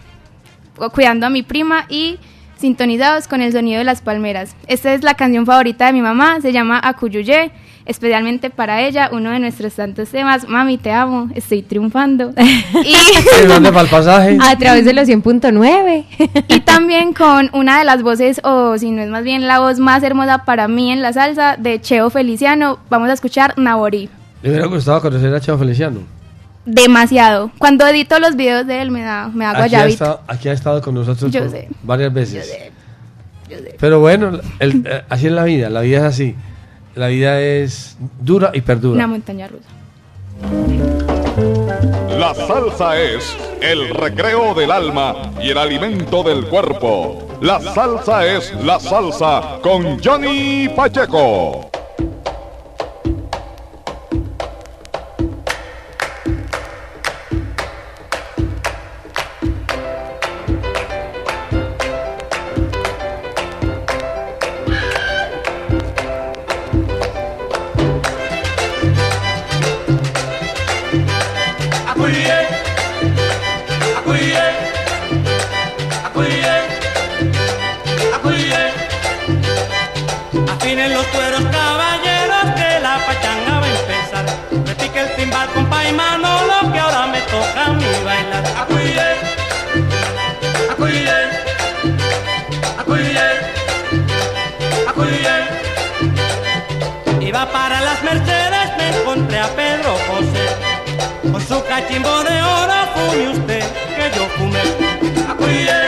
[0.77, 2.19] cu- cuidando a mi prima y
[2.59, 4.55] sintonizados con el sonido de las palmeras.
[4.67, 7.51] Esta es la canción favorita de mi mamá, se llama Acuyuye,
[7.87, 10.47] especialmente para ella, uno de nuestros tantos temas.
[10.49, 12.33] Mami, te amo, estoy triunfando.
[12.85, 12.95] y,
[13.43, 14.37] ¿Y dónde va el pasaje?
[14.43, 16.05] A través de los 100.9.
[16.49, 19.79] y también con una de las voces, o si no es más bien la voz
[19.79, 22.79] más hermosa para mí en la salsa, de Cheo Feliciano.
[22.91, 24.11] Vamos a escuchar Naborí.
[24.43, 26.01] Me hubiera gustado conocer a Chavo Feliciano.
[26.65, 27.51] Demasiado.
[27.59, 29.93] Cuando edito los videos de él me da, me da Aquí ha, guayabito.
[30.05, 31.69] estado, aquí ha estado con nosotros Yo sé.
[31.85, 32.49] varias veces.
[33.49, 33.77] yo sé.
[33.79, 36.35] Pero bueno, el- eh, así es la vida, la vida es así.
[36.97, 38.95] La vida es dura y perdura.
[38.95, 39.69] Una montaña rusa.
[42.19, 47.29] La salsa es el recreo del alma y el alimento del cuerpo.
[47.43, 51.71] La salsa es la salsa con Johnny Pacheco.
[85.89, 88.45] Y Manolo que ahora me toca a mí bailar.
[88.63, 89.09] Acuye,
[90.71, 91.19] acuye,
[92.79, 93.29] acuye,
[94.89, 95.37] acuye.
[97.21, 100.47] Iba para las Mercedes, me encontré a Pedro José.
[101.33, 103.65] Con su cachimbo de oro fume usted
[103.97, 104.63] que yo fumé.
[105.29, 105.86] Acuye,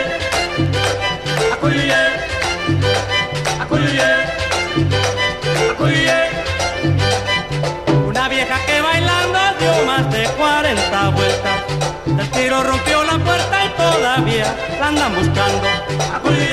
[10.68, 11.62] 40 vueltas.
[12.06, 15.66] El tiro rompió la puerta y todavía la andan buscando.
[16.14, 16.48] Acuye,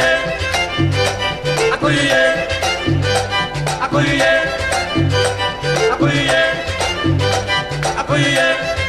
[1.74, 2.14] acuye,
[3.82, 4.24] acuye,
[5.92, 6.44] acuye,
[7.98, 8.85] acuye.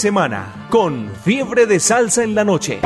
[0.00, 2.80] Semana con Fiebre de Salsa en la Noche.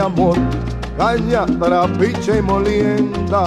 [0.00, 0.36] De amor,
[0.96, 3.44] caña, trapiche y molienda,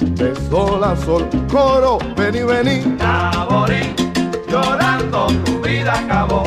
[0.00, 2.96] de sol a sol, coro, vení, vení.
[2.96, 3.96] Naborí,
[4.48, 6.44] llorando tu vida acabó.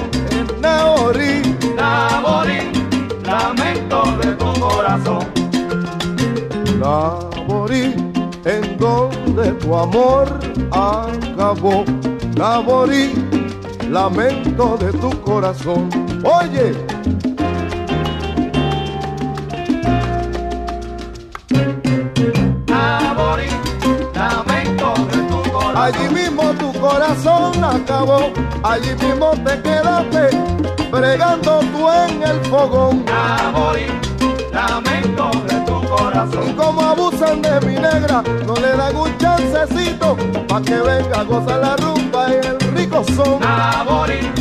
[0.61, 1.41] Naborí,
[1.75, 2.71] Naborí,
[3.25, 5.25] lamento de tu corazón.
[6.79, 7.93] Naborí,
[8.45, 10.39] en donde tu amor
[10.71, 11.83] acabó.
[12.37, 13.11] Naborí,
[13.89, 15.89] lamento de tu corazón.
[16.23, 16.92] Oye,
[27.93, 28.31] acabó.
[28.63, 30.29] Allí mismo te quedaste
[30.91, 33.05] bregando tú en el fogón.
[34.51, 36.49] Lamento de tu corazón.
[36.49, 40.15] Y como abusan de mi negra, no le dan un chancecito
[40.47, 43.39] pa' que venga a gozar la rumba y el rico son.
[43.39, 44.31] Naborí,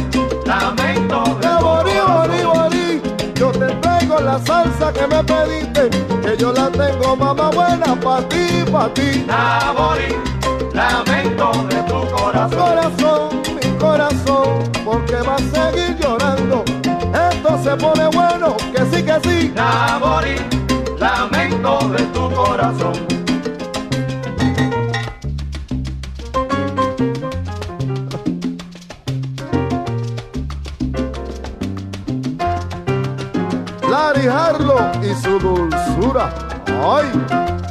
[0.44, 2.52] lamento de tu borí, corazón.
[2.52, 3.02] borí,
[3.34, 5.90] yo te traigo la salsa que me pediste,
[6.22, 9.24] que yo la tengo mamá buena pa' ti, pa' ti.
[9.26, 10.14] Naborí,
[10.74, 13.41] lamento de tu corazón.
[13.82, 16.64] Corazón, porque va a seguir llorando.
[17.62, 19.52] se pone bueno, que sí, que sí.
[19.54, 20.36] Nabori,
[20.98, 22.92] lamento de tu corazón.
[33.90, 36.32] Larry Harlow y su dulzura.
[36.84, 37.61] ¡Ay!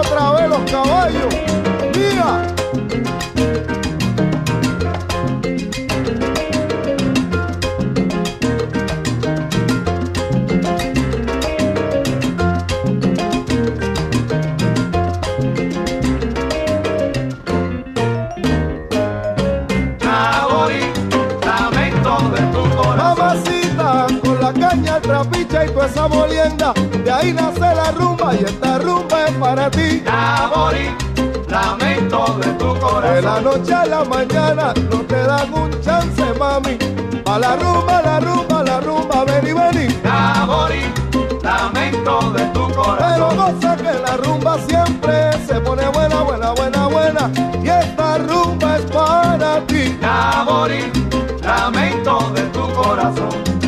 [0.00, 1.34] Otra vez los caballos.
[1.94, 2.59] Mira.
[25.80, 26.72] Toda esa molienda.
[27.04, 30.02] De ahí nace la rumba y esta rumba es para ti.
[30.04, 30.94] Nabori,
[31.48, 33.14] lamento de tu corazón.
[33.14, 36.76] De la noche a la mañana no te dan un chance, mami.
[37.24, 40.00] A la rumba, la rumba, la rumba, vení, vení.
[40.02, 40.82] Nabori,
[41.42, 43.36] lamento de tu Pero corazón.
[43.36, 47.30] goza que la rumba siempre se pone buena, buena, buena, buena.
[47.62, 49.96] Y esta rumba es para ti.
[50.00, 50.92] Nabori,
[51.42, 53.59] lamento de tu corazón.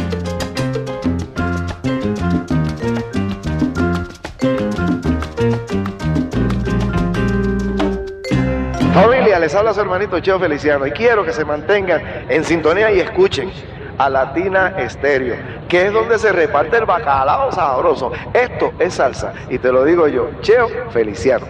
[9.42, 13.50] Les habla su hermanito Cheo Feliciano y quiero que se mantengan en sintonía y escuchen
[13.98, 15.34] a Latina Estéreo,
[15.68, 18.12] que es donde se reparte el bacalao sabroso.
[18.32, 21.44] Esto es salsa y te lo digo yo, Cheo Feliciano.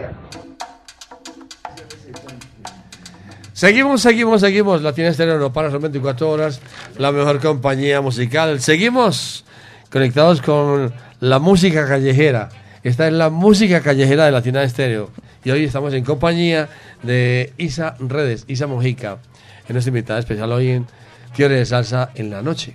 [3.52, 4.80] Seguimos, seguimos, seguimos.
[4.80, 6.62] Latina Estéreo no para, son 24 horas.
[6.96, 8.58] La mejor compañía musical.
[8.60, 9.44] Seguimos
[9.90, 12.48] conectados con la música callejera.
[12.82, 15.10] Esta es la música callejera de Latina Estéreo.
[15.44, 16.68] Y hoy estamos en compañía
[17.02, 19.18] de Isa Redes, Isa Mojica,
[19.66, 20.86] es nuestra invitada especial hoy en
[21.32, 22.74] Fiebre de Salsa en la noche.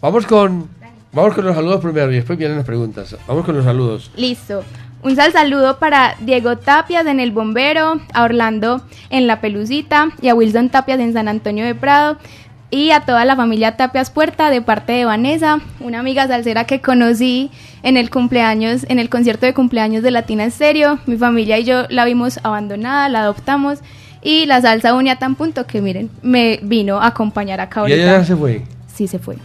[0.00, 0.68] Vamos con,
[1.12, 3.16] vamos con los saludos primero y después vienen las preguntas.
[3.26, 4.10] Vamos con los saludos.
[4.16, 4.62] Listo.
[5.02, 10.28] Un sal saludo para Diego Tapias en El Bombero, a Orlando en La Pelucita y
[10.28, 12.16] a Wilson Tapias en San Antonio de Prado.
[12.70, 16.80] Y a toda la familia Tapias Puerta de parte de Vanessa, una amiga salsera que
[16.80, 17.50] conocí
[17.84, 20.98] en el cumpleaños, en el concierto de cumpleaños de Latina Estéreo.
[21.06, 23.78] Mi familia y yo la vimos abandonada, la adoptamos.
[24.22, 27.96] Y la salsa unía tan punto que miren, me vino a acompañar acá ¿Y ahorita.
[28.02, 28.62] ella ya se fue?
[28.92, 29.36] Sí, se fue.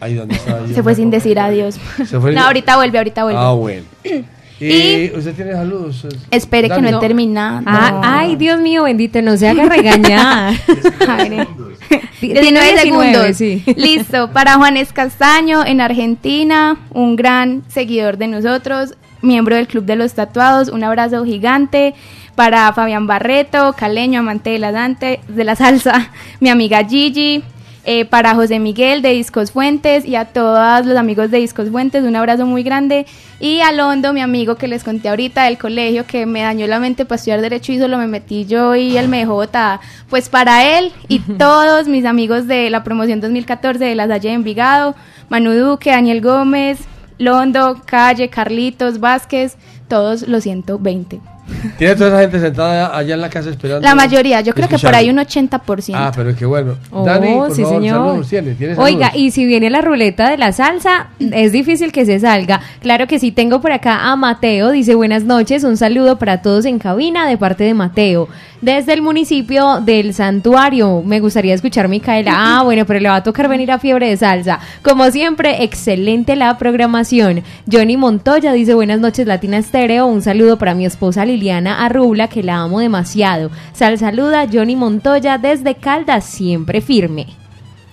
[0.00, 0.58] Ahí donde está.
[0.58, 0.74] ella.
[0.74, 1.78] Se fue sin decir adiós.
[2.04, 3.40] Se fue- no, ahorita vuelve, ahorita vuelve.
[3.40, 3.82] Ah, bueno.
[4.60, 6.06] ¿Y, Y- usted tiene saludos?
[6.30, 7.62] Espere que no he terminado.
[7.66, 10.54] Ah, ay, Dios mío, bendito, no se haga regañar.
[12.20, 13.36] 19 segundos.
[13.36, 13.62] sí.
[13.76, 14.30] Listo.
[14.30, 20.14] Para Juanes Castaño en Argentina, un gran seguidor de nosotros, miembro del Club de los
[20.14, 20.68] Tatuados.
[20.68, 21.94] Un abrazo gigante.
[22.34, 26.10] Para Fabián Barreto, caleño, amante de la, dante, de la salsa,
[26.40, 27.44] mi amiga Gigi.
[27.86, 32.02] Eh, para José Miguel de Discos Fuentes y a todos los amigos de Discos Fuentes,
[32.04, 33.06] un abrazo muy grande.
[33.40, 36.80] Y a Londo, mi amigo que les conté ahorita del colegio, que me dañó la
[36.80, 39.80] mente para estudiar Derecho y solo me metí yo y él me dejó botada.
[40.08, 44.34] Pues para él y todos mis amigos de la promoción 2014 de La Salle de
[44.34, 44.94] Envigado,
[45.28, 46.78] Manu Duque, Daniel Gómez,
[47.18, 49.56] Londo, Calle, Carlitos, Vázquez,
[49.88, 51.33] todos los 120.
[51.78, 53.80] ¿Tiene toda esa gente sentada allá en la casa esperando?
[53.86, 55.92] La mayoría, yo creo que por ahí un 80%.
[55.94, 56.76] Ah, pero es que bueno.
[56.90, 57.96] Oh, Dani, por sí, favor, señor.
[58.06, 58.28] saludos.
[58.28, 58.54] ¿Tiene?
[58.54, 59.22] ¿Tiene Oiga, saludos?
[59.22, 62.60] y si viene la ruleta de la salsa, es difícil que se salga.
[62.80, 66.64] Claro que sí, tengo por acá a Mateo, dice buenas noches, un saludo para todos
[66.64, 68.28] en cabina de parte de Mateo.
[68.64, 72.32] Desde el municipio del Santuario, me gustaría escuchar Micaela.
[72.54, 74.58] Ah, bueno, pero le va a tocar venir a Fiebre de Salsa.
[74.80, 77.42] Como siempre, excelente la programación.
[77.70, 82.42] Johnny Montoya dice buenas noches Latina Estéreo, un saludo para mi esposa Liliana Arrubla, que
[82.42, 83.50] la amo demasiado.
[83.74, 87.26] Sal saluda Johnny Montoya desde Caldas, siempre firme.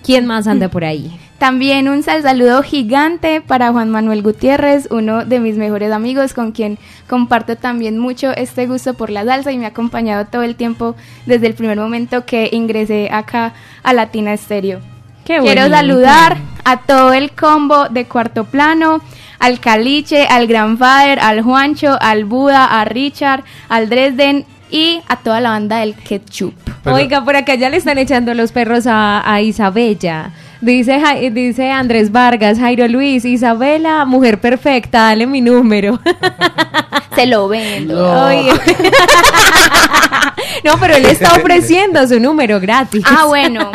[0.05, 1.11] ¿Quién más anda por ahí?
[1.41, 6.51] También un sal saludo gigante para Juan Manuel Gutiérrez, uno de mis mejores amigos con
[6.51, 6.77] quien
[7.09, 10.95] comparto también mucho este gusto por la salsa y me ha acompañado todo el tiempo
[11.25, 14.81] desde el primer momento que ingresé acá a Latina Estéreo.
[15.25, 19.01] Quiero saludar a todo el combo de cuarto plano,
[19.39, 25.41] al Caliche, al Grandfather, al Juancho, al Buda, a Richard, al Dresden y a toda
[25.41, 26.53] la banda del Ketchup.
[26.85, 30.33] Oiga, por acá ya le están echando los perros a, a Isabella.
[30.61, 31.01] Dice,
[31.31, 35.99] dice Andrés Vargas, Jairo Luis, Isabela, mujer perfecta, dale mi número.
[37.15, 37.95] Se lo vendo.
[37.95, 38.27] No.
[38.27, 38.51] Oye.
[40.63, 43.03] no, pero él está ofreciendo su número gratis.
[43.07, 43.71] Ah, bueno.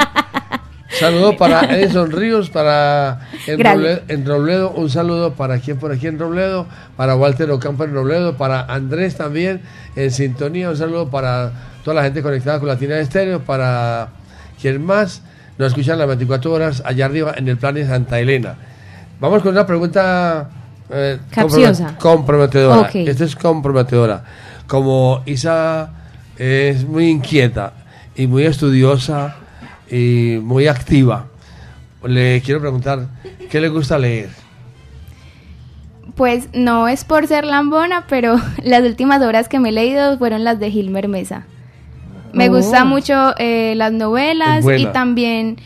[0.89, 3.18] Saludo para Edison Ríos, para
[3.49, 3.74] en Gracias.
[3.74, 7.95] Robledo, en Robledo, un saludo para quien por aquí en Robledo, para Walter Ocampo en
[7.95, 9.61] Robledo, para Andrés también
[9.97, 11.51] en sintonía, un saludo para
[11.84, 14.11] toda la gente conectada con Latina Estéreo, para
[14.61, 15.22] quien más
[15.59, 18.57] nos escuchan las 24 horas allá arriba en el plan de Santa Elena.
[19.21, 20.51] Vamos con una pregunta
[20.91, 21.97] eh, Capciosa.
[21.99, 22.83] comprometedora.
[22.83, 22.95] Ok.
[22.95, 24.25] Esta es comprometedora.
[24.67, 25.91] Como Isa
[26.37, 27.73] es muy inquieta
[28.15, 29.37] y muy estudiosa
[29.91, 31.27] y muy activa,
[32.05, 33.07] le quiero preguntar,
[33.51, 34.31] ¿qué le gusta leer?
[36.15, 40.45] Pues no es por ser lambona, pero las últimas obras que me he leído fueron
[40.45, 41.47] las de Gilmer Mesa.
[42.37, 42.53] Me Oh.
[42.55, 45.57] gustan mucho eh, las novelas y también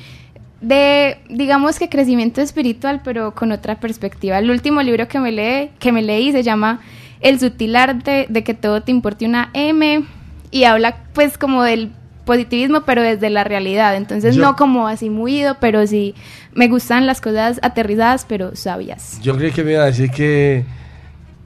[0.60, 4.38] de, digamos que crecimiento espiritual, pero con otra perspectiva.
[4.38, 6.80] El último libro que me, lee, que me leí se llama
[7.20, 10.02] El sutil arte de que todo te importe una M
[10.50, 11.90] y habla pues como del
[12.26, 13.96] positivismo, pero desde la realidad.
[13.96, 16.14] Entonces Yo- no como así muy ido, pero sí
[16.52, 19.18] me gustan las cosas aterrizadas, pero sabias.
[19.22, 20.64] Yo creí que me iba a decir que,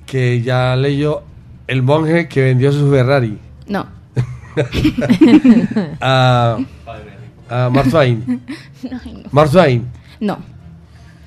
[0.06, 1.22] que ya leyó
[1.66, 3.86] El monje que vendió su Ferrari No.
[6.00, 6.56] A,
[7.50, 8.40] a Mark Twain.
[8.90, 9.00] No.
[9.30, 9.86] Mark Twain.
[10.20, 10.38] No.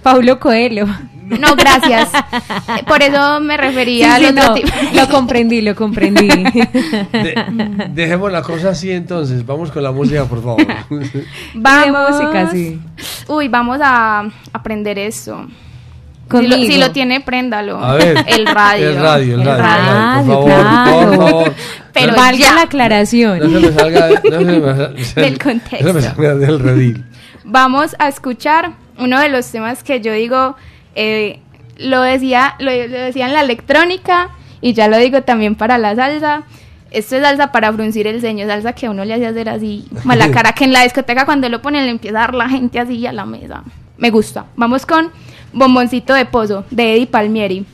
[0.04, 0.86] Paulo Coelho.
[1.28, 2.10] No, gracias.
[2.88, 4.70] Por eso me refería Sí, sí, no, tipo.
[4.94, 6.28] Lo comprendí, lo comprendí.
[6.30, 9.46] De- dejemos la cosa así entonces.
[9.46, 10.66] Vamos con la música, por favor.
[11.56, 12.12] Vamos.
[12.12, 12.80] música, sí.
[13.28, 14.24] Uy, vamos a
[14.54, 15.46] aprender eso.
[16.30, 16.72] Si lo, Conmigo.
[16.74, 17.84] si lo tiene, préndalo.
[17.84, 18.18] A ver.
[18.28, 18.90] El radio.
[18.90, 19.58] El radio, el radio.
[19.58, 21.10] radio, por favor, claro.
[21.12, 21.54] por favor.
[21.94, 22.54] Pero Valga ya.
[22.54, 23.40] la aclaración.
[23.40, 25.84] No se me salga, no se me, sal- Del contexto.
[25.84, 27.06] No se me salga del redil.
[27.44, 30.56] Vamos a escuchar uno de los temas que yo digo,
[30.96, 31.40] eh,
[31.78, 34.30] lo, decía, lo, lo decía en la electrónica
[34.62, 36.44] y ya lo digo también para la salsa.
[36.92, 39.88] Esto es salsa para fruncir el ceño, salsa que a uno le hace hacer así,
[40.04, 42.80] mala cara, que en la discoteca cuando lo ponen le empieza a dar la gente
[42.80, 43.64] así a la mesa.
[43.98, 44.46] Me gusta.
[44.56, 45.12] Vamos con
[45.54, 47.66] Bomboncito de Pozo, de Eddie Palmieri.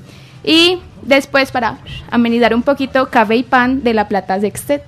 [0.43, 1.78] Y después, para
[2.11, 4.84] amenizar un poquito, Café y Pan, de La Plata Sextet.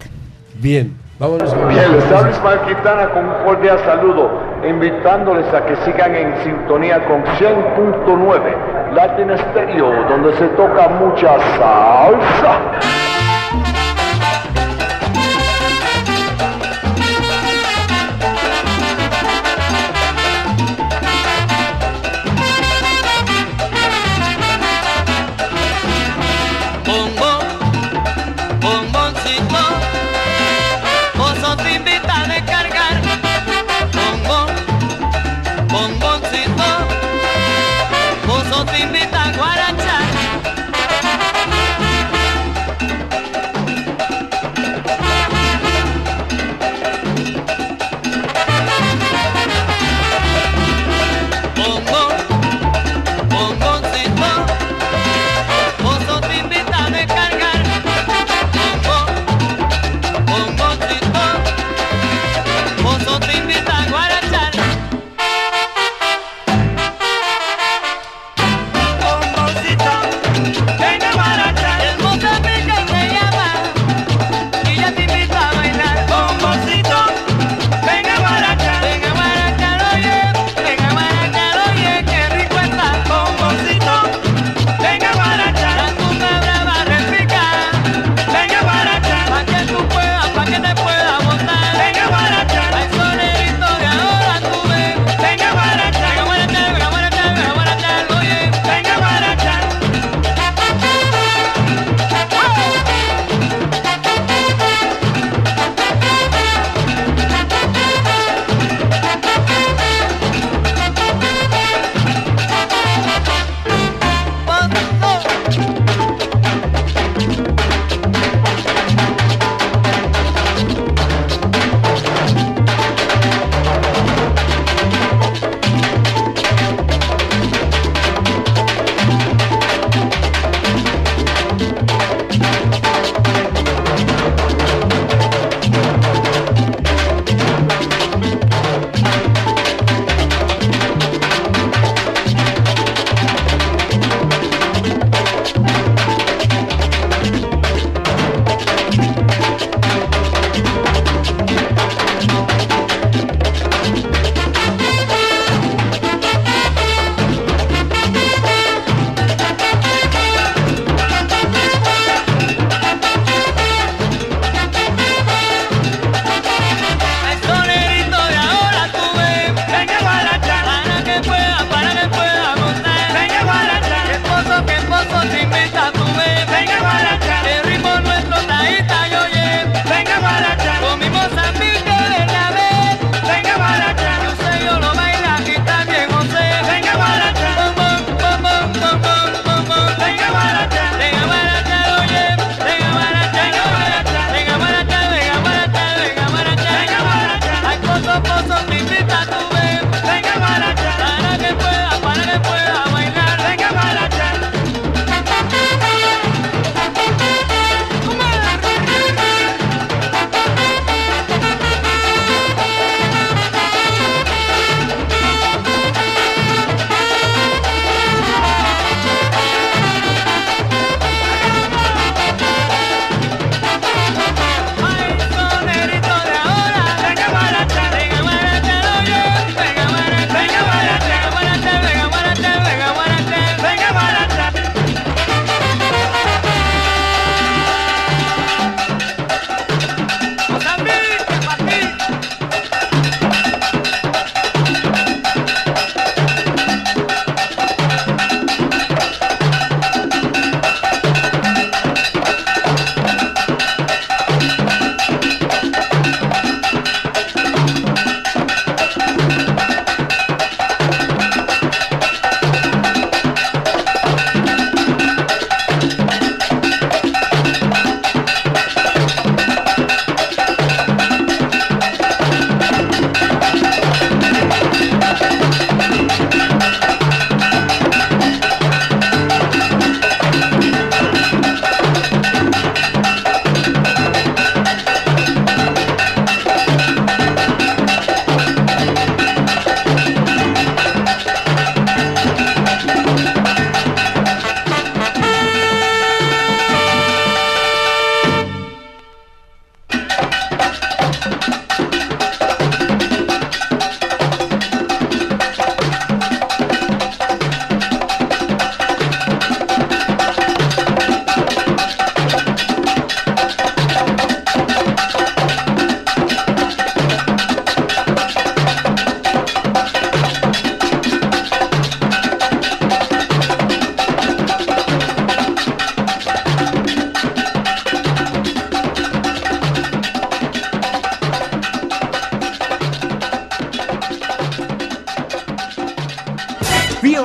[0.56, 5.76] Bien, vámonos con Bien, les habla Ismael Quintana con un cordial saludo, invitándoles a que
[5.86, 13.05] sigan en sintonía con 100.9 Latin Stereo, donde se toca mucha salsa.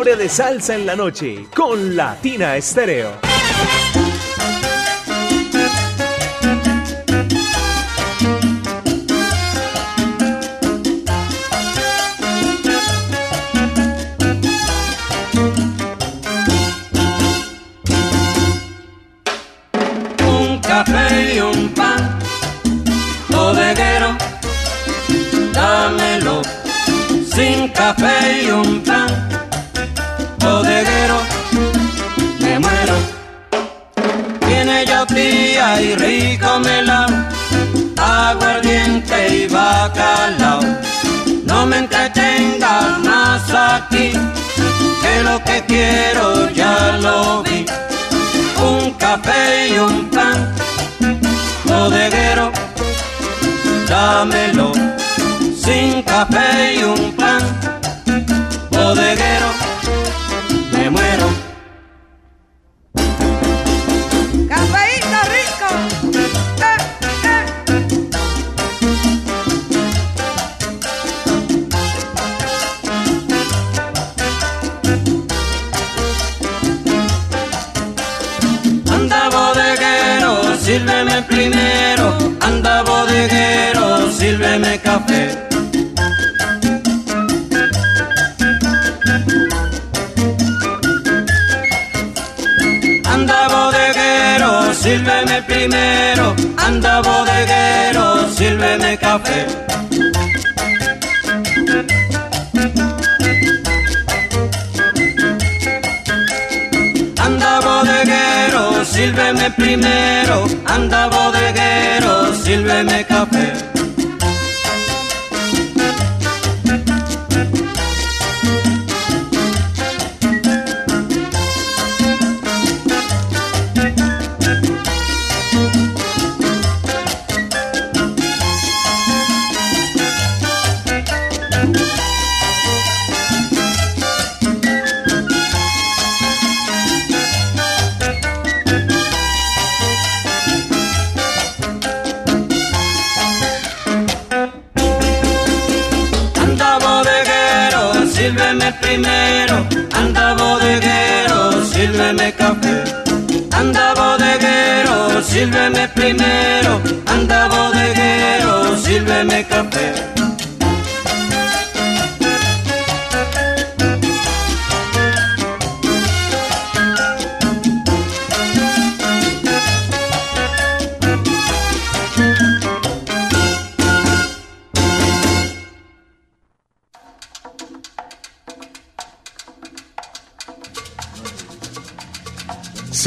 [0.01, 3.30] De salsa en la noche con Latina Estéreo.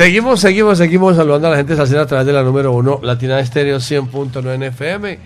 [0.03, 3.39] Seguimos, seguimos, seguimos saludando a la gente salsera a través de la número uno, Latina
[3.39, 5.17] Estéreo 100.9 FM.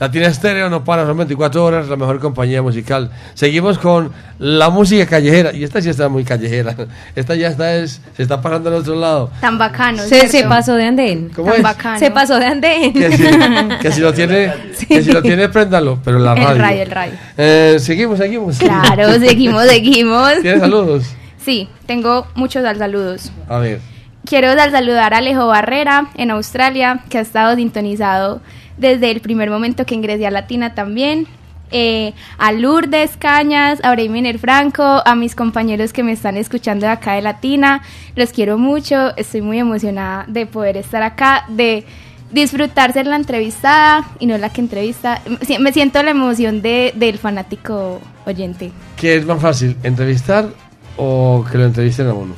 [0.00, 3.12] Latina Estéreo no para, son 24 horas, la mejor compañía musical.
[3.34, 6.74] Seguimos con la música callejera, y esta sí está muy callejera.
[7.14, 9.30] Esta ya está, es, se está pasando al otro lado.
[9.40, 10.02] Tan bacano.
[10.02, 11.28] Se, se pasó de andén.
[11.28, 11.62] ¿Cómo Tan es?
[11.62, 11.98] bacano.
[12.00, 12.92] Se pasó de andén.
[12.94, 13.22] Que si,
[13.80, 14.52] que si lo tiene,
[14.88, 16.58] que si lo tiene, préndalo, pero la El radio.
[16.62, 17.14] radio, el radio.
[17.38, 18.58] Eh, seguimos, seguimos.
[18.58, 20.32] Claro, seguimos, seguimos.
[20.42, 21.04] ¿Tienes saludos?
[21.44, 23.30] Sí, tengo muchos saludos.
[23.48, 23.95] A ver.
[24.26, 28.40] Quiero dar saludar a Alejo Barrera en Australia, que ha estado sintonizado
[28.76, 31.28] desde el primer momento que ingresé a Latina también.
[31.70, 36.92] Eh, a Lourdes Cañas, a Breiminer Franco, a mis compañeros que me están escuchando de
[36.92, 37.82] acá de Latina.
[38.16, 41.84] Los quiero mucho, estoy muy emocionada de poder estar acá, de
[42.32, 45.22] disfrutar ser la entrevistada y no la que entrevista.
[45.60, 48.72] Me siento la emoción de, del fanático oyente.
[48.96, 50.48] ¿Qué es más fácil, entrevistar
[50.96, 52.34] o que lo entrevisten a uno?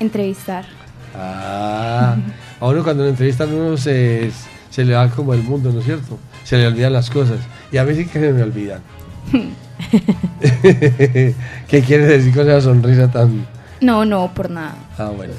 [0.00, 0.64] Entrevistar.
[1.18, 2.16] Ah,
[2.60, 4.30] a uno cuando lo entrevistan uno se,
[4.70, 6.18] se le va como el mundo, ¿no es cierto?
[6.44, 7.38] Se le olvidan las cosas.
[7.72, 8.80] Y a mí sí que se me olvidan.
[10.40, 13.46] ¿Qué quiere decir con esa sonrisa tan...?
[13.80, 14.74] No, no, por nada.
[14.98, 15.34] Ah, bueno.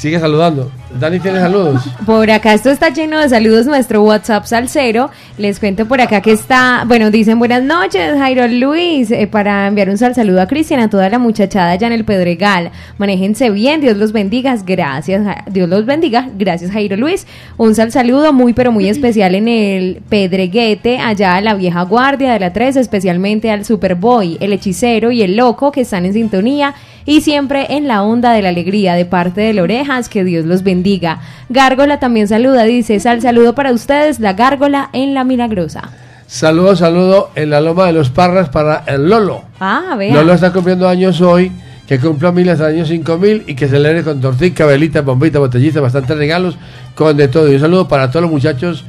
[0.00, 0.70] Sigue saludando.
[0.98, 1.84] Dani, ¿tiene saludos?
[2.06, 5.10] Por acá esto está lleno de saludos nuestro WhatsApp salsero.
[5.36, 9.90] Les cuento por acá que está, bueno, dicen buenas noches, Jairo Luis, eh, para enviar
[9.90, 12.70] un sal saludo a Cristian, a toda la muchachada allá en el Pedregal.
[12.96, 17.26] Manéjense bien, Dios los bendiga, gracias, Dios los bendiga, gracias Jairo Luis.
[17.58, 22.32] Un sal saludo muy pero muy especial en el Pedreguete, allá a la vieja guardia
[22.32, 26.74] de la 3, especialmente al Superboy, el hechicero y el loco que están en sintonía
[27.10, 30.62] y siempre en la onda de la alegría de parte de Lorejas, que Dios los
[30.62, 31.18] bendiga.
[31.48, 35.90] Gárgola también saluda, dice, sal saludo para ustedes, la gárgola en la milagrosa.
[36.28, 39.42] Saludo, saludo en la loma de los Parras para el Lolo.
[39.58, 40.14] Ah, vea.
[40.14, 41.50] Lolo está cumpliendo años hoy
[41.88, 45.80] que cumpla mil hasta el año 5000 y que celebre con tortica, velita, bombita, botellita,
[45.80, 46.56] bastantes regalos,
[46.94, 47.50] con de todo.
[47.50, 48.84] Y un saludo para todos los muchachos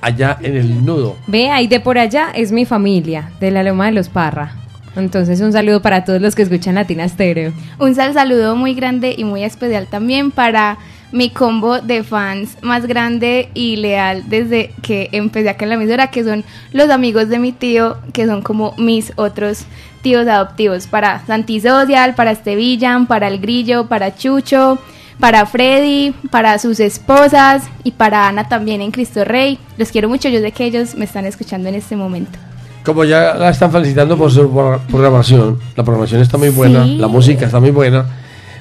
[0.00, 1.16] allá en el nudo.
[1.26, 4.52] Ve, ahí de por allá es mi familia, de la Loma de los Parra.
[4.96, 7.52] Entonces, un saludo para todos los que escuchan Latina Stereo.
[7.78, 10.78] Un sal saludo muy grande y muy especial también para
[11.12, 16.10] mi combo de fans más grande y leal desde que empecé acá en la emisora,
[16.10, 19.64] que son los amigos de mi tío, que son como mis otros
[20.02, 24.78] tíos adoptivos, para Santi Social, para Estevillan, para El Grillo, para Chucho,
[25.20, 29.58] para Freddy, para sus esposas y para Ana también en Cristo Rey.
[29.78, 32.38] Los quiero mucho, yo sé que ellos me están escuchando en este momento.
[32.86, 36.96] Como ya la están felicitando por su pro- programación, la programación está muy buena, Sí.
[36.96, 38.06] la música está muy buena.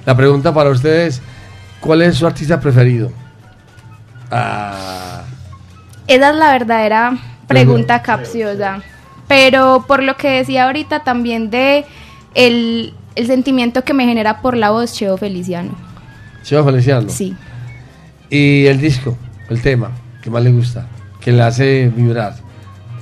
[0.05, 1.21] La pregunta para ustedes,
[1.79, 3.11] ¿cuál es su artista preferido?
[4.31, 5.21] Ah,
[6.07, 8.81] Esa es la verdadera pregunta capciosa.
[9.27, 11.85] Pero por lo que decía ahorita también de
[12.35, 15.71] el, el sentimiento que me genera por la voz Cheo Feliciano.
[16.43, 17.09] Cheo Feliciano.
[17.09, 17.35] Sí.
[18.29, 19.17] Y el disco,
[19.49, 19.91] el tema,
[20.21, 20.87] que más le gusta,
[21.21, 22.35] que le hace vibrar.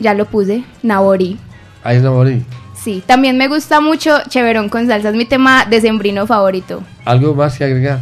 [0.03, 1.38] Ya lo puse, Nabori.
[1.84, 2.43] Ahí es morí.
[2.75, 6.84] Sí, también me gusta mucho Cheverón con salsa, es mi tema decembrino favorito.
[7.05, 7.99] ¿Algo más que agregar?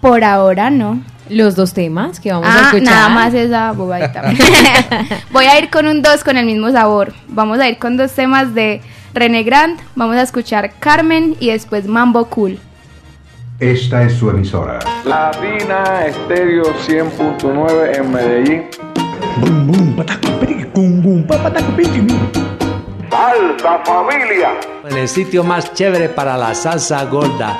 [0.00, 1.02] Por ahora no.
[1.28, 2.82] Los dos temas que vamos a Ah, escuchar.
[2.94, 4.22] nada más esa bobadita.
[5.32, 7.12] Voy a ir con un dos con el mismo sabor.
[7.28, 8.80] Vamos a ir con dos temas de
[9.14, 9.80] René Grant.
[9.96, 12.60] Vamos a escuchar Carmen y después Mambo Cool.
[13.58, 14.78] Esta es su emisora.
[15.04, 18.62] Latina Estéreo 100.9 en Medellín.
[23.10, 24.50] Salsa familia.
[24.88, 27.56] En el sitio más chévere para la salsa gorda.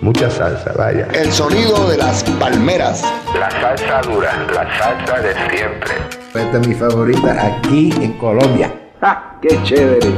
[0.00, 1.08] Mucha salsa, vaya.
[1.12, 3.04] El sonido de las palmeras.
[3.38, 5.94] La salsa dura, la salsa de siempre.
[6.34, 8.72] Esta es mi favorita aquí en Colombia.
[9.02, 10.08] ¡Ah, qué chévere!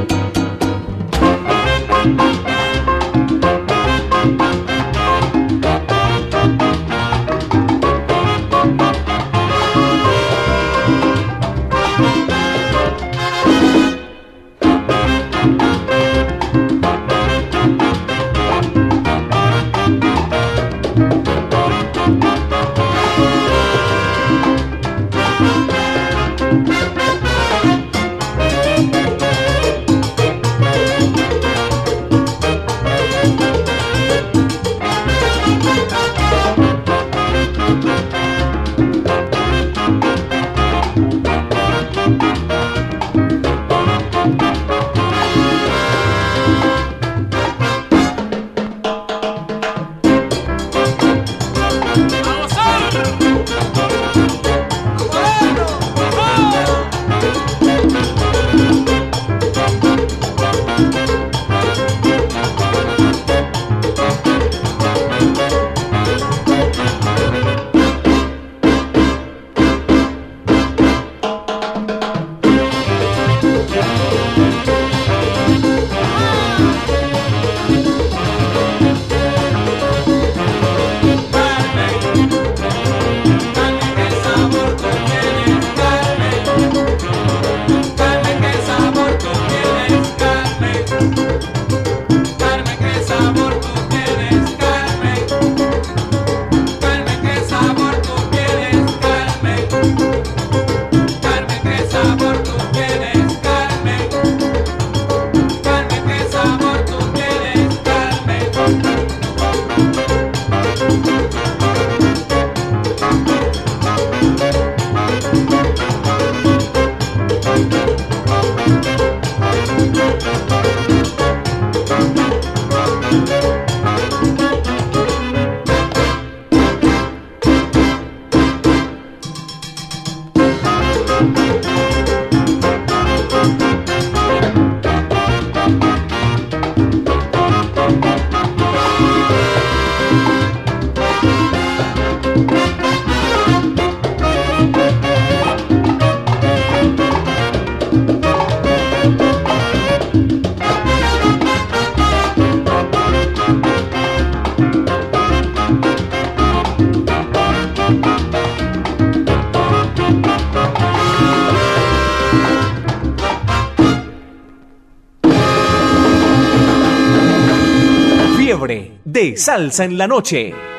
[169.35, 170.72] Salsa en la noche.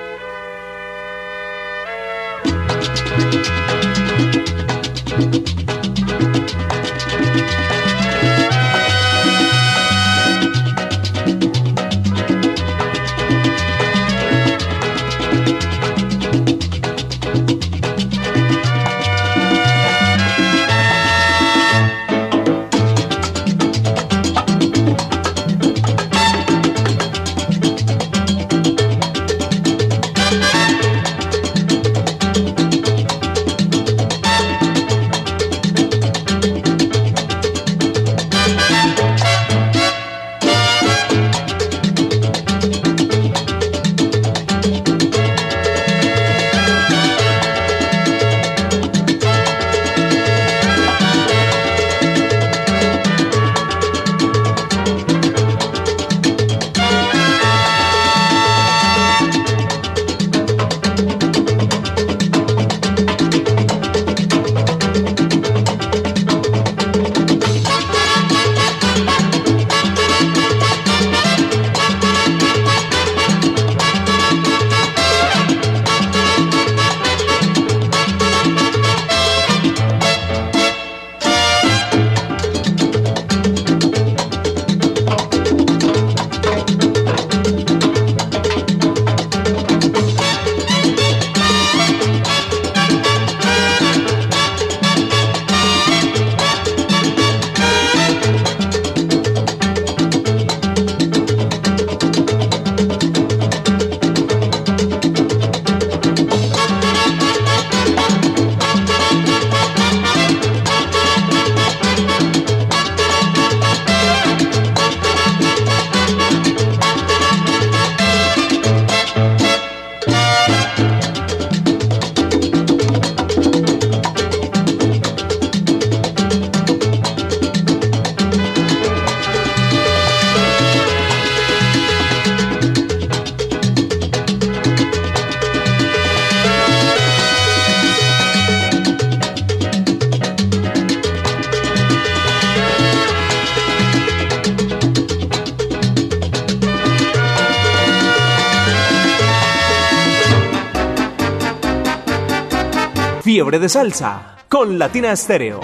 [153.34, 155.58] Fiebre de Salsa con Latina Estéreo.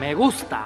[0.00, 0.64] Me gusta.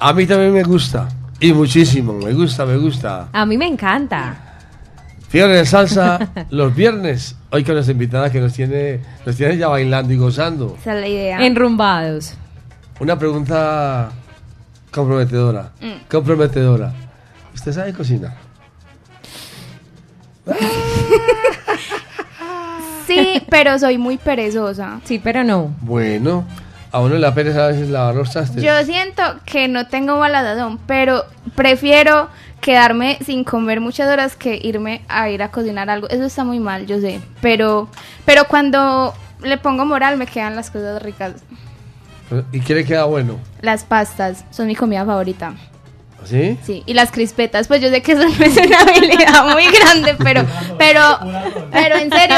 [0.00, 1.08] A mí también me gusta.
[1.38, 2.14] Y muchísimo.
[2.14, 3.28] Me gusta, me gusta.
[3.32, 4.34] A mí me encanta.
[5.28, 6.18] Fiebre de salsa
[6.50, 7.36] los viernes.
[7.52, 10.76] Hoy con nuestra invitada que nos tiene, nos tiene ya bailando y gozando.
[10.80, 11.46] Esa es la idea.
[11.46, 12.34] Enrumbados.
[12.98, 14.10] Una pregunta
[14.90, 15.70] comprometedora.
[15.80, 16.08] Mm.
[16.10, 16.92] Comprometedora.
[17.54, 18.34] ¿Usted sabe cocinar?
[23.10, 25.00] Sí, pero soy muy perezosa.
[25.04, 25.74] Sí, pero no.
[25.80, 26.44] Bueno,
[26.92, 28.62] a uno le da pereza a veces lavar los trastes.
[28.62, 31.24] Yo siento que no tengo mala sazón, pero
[31.56, 32.28] prefiero
[32.60, 36.08] quedarme sin comer muchas horas que irme a ir a cocinar algo.
[36.08, 37.20] Eso está muy mal, yo sé.
[37.40, 37.88] Pero,
[38.24, 39.12] pero cuando
[39.42, 41.34] le pongo moral me quedan las cosas ricas.
[42.52, 43.38] ¿Y qué le queda bueno?
[43.60, 45.54] Las pastas son mi comida favorita.
[46.24, 46.58] ¿Sí?
[46.64, 50.14] Sí, y las crispetas, pues yo sé que eso no es una habilidad muy grande,
[50.22, 50.44] pero,
[50.78, 51.02] pero,
[51.72, 52.36] pero en serio,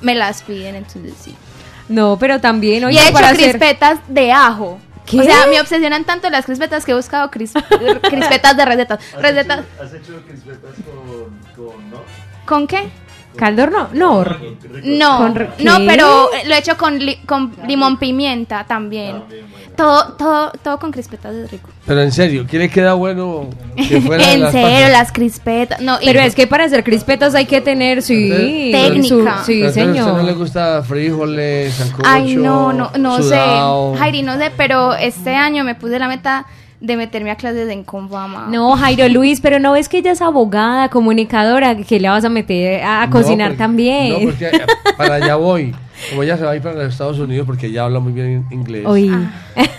[0.00, 1.34] me las piden, entonces sí.
[1.88, 3.50] No, pero también, y he hecho para hacer...
[3.50, 4.78] crispetas de ajo.
[5.06, 5.20] ¿Qué?
[5.20, 7.52] O sea, me obsesionan tanto las crispetas que he buscado cris-
[8.10, 8.98] crispetas de recetas.
[9.18, 9.60] Recetas.
[9.82, 12.02] ¿Has hecho crispetas con, con no?
[12.44, 12.88] ¿Con qué?
[13.36, 13.88] ¿Caldor no?
[13.94, 14.24] No.
[14.82, 19.22] No, ¿Con re- no, pero lo he hecho con, li- con limón pimienta también.
[19.78, 21.70] Todo, todo, todo con crispetas es rico.
[21.86, 23.46] Pero en serio, ¿qué le queda bueno
[23.76, 24.90] que fuera de en las serio, pastas?
[24.90, 25.80] las crispetas.
[25.80, 28.70] No, y- Pero es que para hacer crispetas hay que tener, sí.
[28.72, 29.08] Técnica.
[29.08, 30.24] su- sí, Pero entonces, ¿A usted no señor.
[30.24, 33.92] le gusta frijoles, sancocho, Ay, no, no, no sudado?
[33.94, 33.98] sé.
[34.00, 36.44] Jairi, no sé, pero este año me puse la meta
[36.80, 38.48] de meterme a clases en Confama.
[38.50, 42.28] No, Jairo Luis, pero no ves que ella es abogada, comunicadora, que le vas a
[42.28, 44.12] meter a, a No, cocinar porque- también.
[44.12, 45.72] No, porque eh, para allá voy.
[46.10, 48.46] Como ella se va a ir para los Estados Unidos porque ella habla muy bien
[48.50, 48.84] inglés.
[48.86, 49.10] Oí.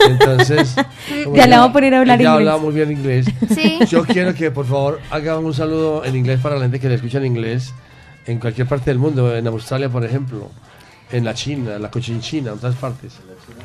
[0.07, 0.75] Entonces,
[1.33, 2.49] Ya la voy a poner a hablar ella inglés.
[2.49, 3.25] habla muy bien inglés.
[3.53, 3.79] Sí.
[3.87, 6.95] Yo quiero que por favor hagan un saludo en inglés para la gente que le
[6.95, 7.73] escucha en inglés
[8.25, 10.49] en cualquier parte del mundo, en Australia, por ejemplo,
[11.11, 13.13] en la China, en la Cochinchina, en otras partes.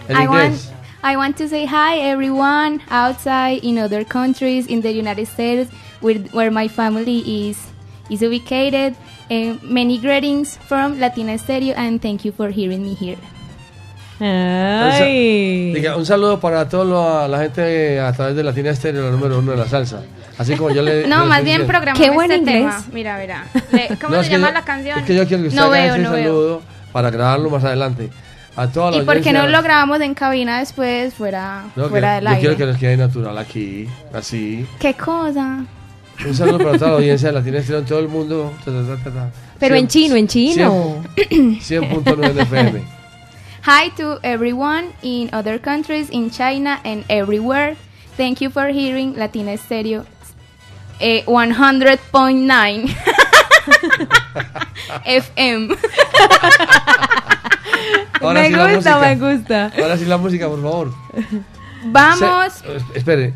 [0.09, 0.73] En I want, inglés.
[1.03, 5.71] I want to say hi everyone outside in other countries in the United States
[6.01, 7.59] where, where my family is
[8.11, 8.95] is ubicated.
[9.31, 13.17] Eh, many greetings from Latina Stereo and thank you for hearing me here.
[14.21, 15.75] Ay.
[15.97, 19.57] Un saludo para toda la gente a través de Latina Estéreo, la número uno de
[19.59, 20.03] la salsa.
[20.39, 21.07] Así como yo le.
[21.09, 22.61] No, más bien programamos Qué buen este inglés.
[22.63, 22.85] tema.
[22.93, 23.47] Mira, mira.
[23.73, 24.99] Le- ¿Cómo No, se es que llama yo- la canción?
[24.99, 26.23] Es que yo quiero que usted no haga veo, ese no veo.
[26.25, 28.11] saludo para grabarlo más adelante.
[28.57, 32.11] A toda la ¿Y por qué no lo grabamos en cabina después fuera, No, fuera
[32.11, 32.41] que- del yo aire?
[32.41, 34.65] quiero que nos quede natural aquí, así.
[34.79, 35.65] ¿Qué cosa?
[36.27, 38.53] Un saludo para toda la audiencia de Latina Estéreo en todo el mundo.
[38.65, 39.31] Ta, ta, ta.
[39.59, 41.03] Pero en Cien- chino, en chino.
[41.17, 41.61] cien-
[42.05, 42.83] 100.9 FM.
[43.67, 47.77] Hi to everyone in other countries, in China and everywhere.
[48.17, 50.05] Thank you for hearing Latina Stereo
[51.01, 52.95] eh, 100.9
[55.07, 55.77] FM.
[58.21, 59.73] Ahora me sí gusta, me gusta.
[59.79, 60.95] Ahora sí la música, por favor.
[61.87, 62.53] Vamos.
[62.55, 63.35] Se- es- espere.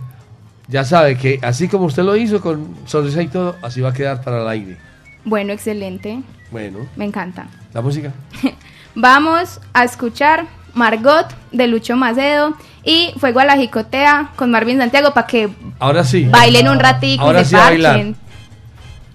[0.68, 3.92] Ya sabe que así como usted lo hizo con sonrisa y todo, así va a
[3.92, 4.76] quedar para el aire.
[5.24, 6.20] Bueno, excelente.
[6.50, 7.46] Bueno, Me encanta.
[7.72, 8.12] la música.
[8.94, 12.54] Vamos a escuchar Margot de Lucho Macedo
[12.84, 16.24] y Fuego a la Jicotea con Marvin Santiago para que Ahora sí.
[16.30, 18.04] bailen un ratico Ahora y se sí a bailar.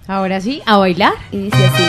[0.06, 1.12] Ahora sí, a bailar.
[1.32, 1.82] Y dice así.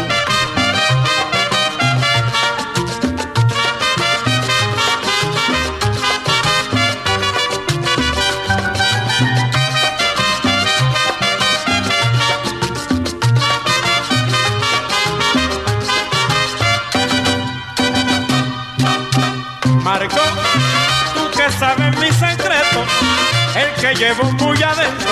[23.96, 25.12] Llevo muy adentro,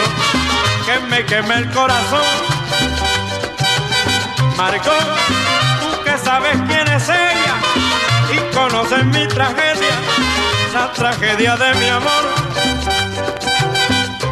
[0.85, 2.21] que me queme el corazón.
[4.57, 4.91] Marco,
[5.81, 7.55] tú que sabes quién es ella
[8.33, 9.95] y conoces mi tragedia,
[10.73, 12.23] la tragedia de mi amor.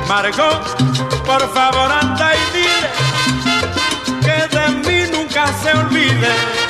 [0.08, 0.62] Marco,
[1.26, 2.90] por favor anda y dile
[4.22, 6.62] que de mí nunca se olvide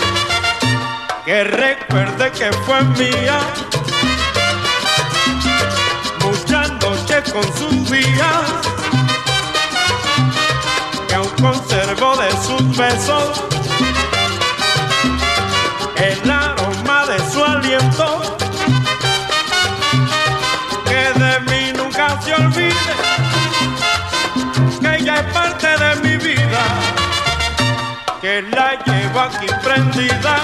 [1.25, 3.39] que recuerde que fue mía.
[7.11, 8.51] Noches con sus días,
[11.09, 13.43] que aún conservo de sus besos
[15.97, 18.37] el aroma de su aliento.
[20.85, 22.95] Que de mí nunca se olvide,
[24.79, 26.63] que ella es parte de mi vida,
[28.21, 30.37] que la llevo aquí prendida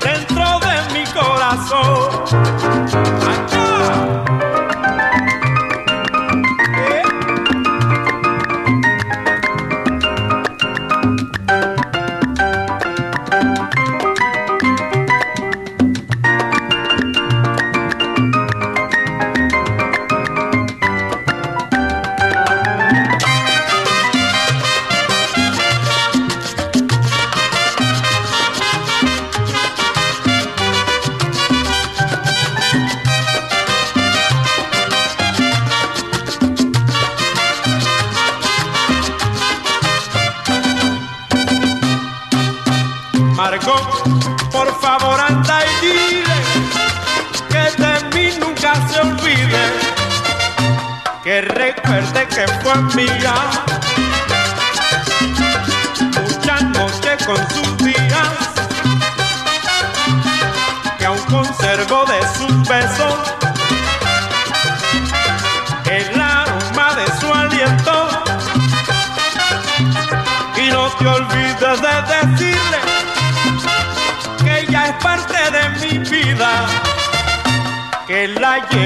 [0.00, 3.35] dentro de mi corazón.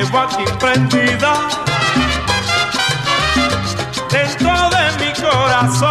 [0.02, 1.48] llevo aquí prendida
[4.10, 5.90] dentro de mi corazón.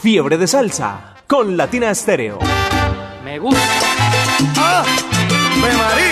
[0.00, 2.38] Fiebre de salsa con Latina Estéreo.
[3.24, 3.60] Me gusta.
[4.56, 4.84] ¡Ah!
[5.60, 6.09] ¡Me marí!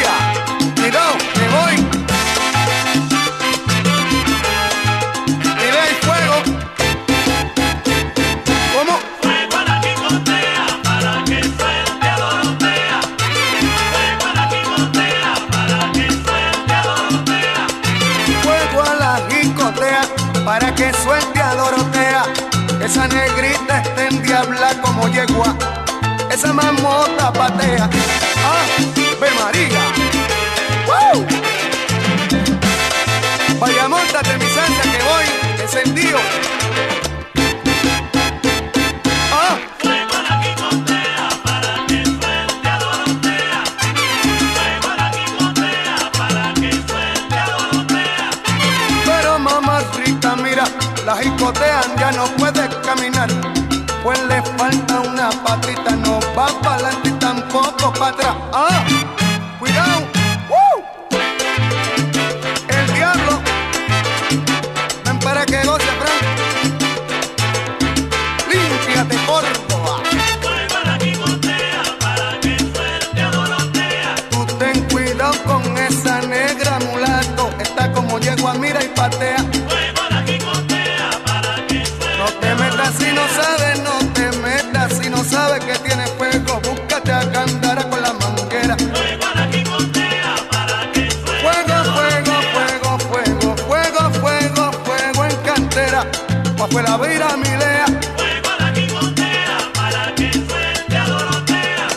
[96.58, 97.28] pa' fuera vira.
[97.28, 101.88] Fuego a la quimotera para que suelte a Dorotea.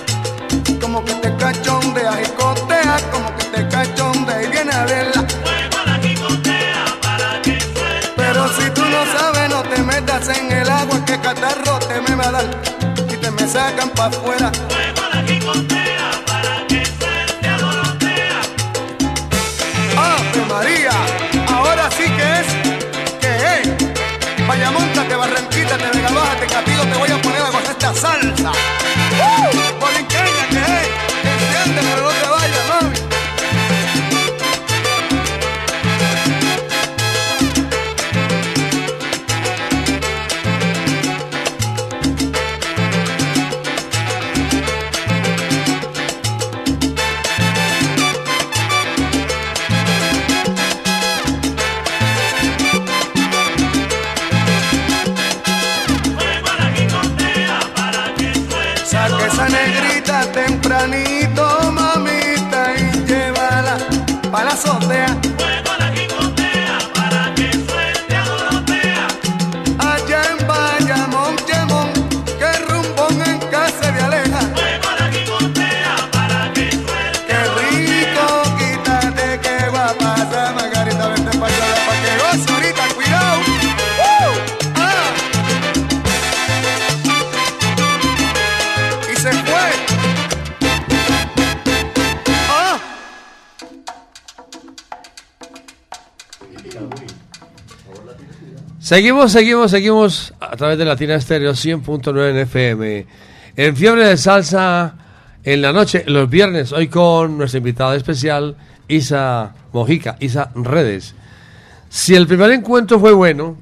[0.79, 5.25] Como que te cachondea y cotea, como que te cachondea y viene a verla.
[5.43, 5.99] Fuego a la
[7.01, 11.19] para que suelte Pero si tú no sabes, no te metas en el agua que
[11.19, 12.61] catarro te me va a dar.
[13.09, 14.50] Y te me sacan pa' fuera.
[98.91, 103.05] Seguimos, seguimos, seguimos a través de Latina Estéreo 100.9 en FM.
[103.55, 104.95] En Fiebre de Salsa,
[105.45, 108.57] en la noche, los viernes, hoy con nuestra invitada especial,
[108.89, 111.15] Isa Mojica, Isa Redes.
[111.87, 113.55] Si el primer encuentro fue bueno,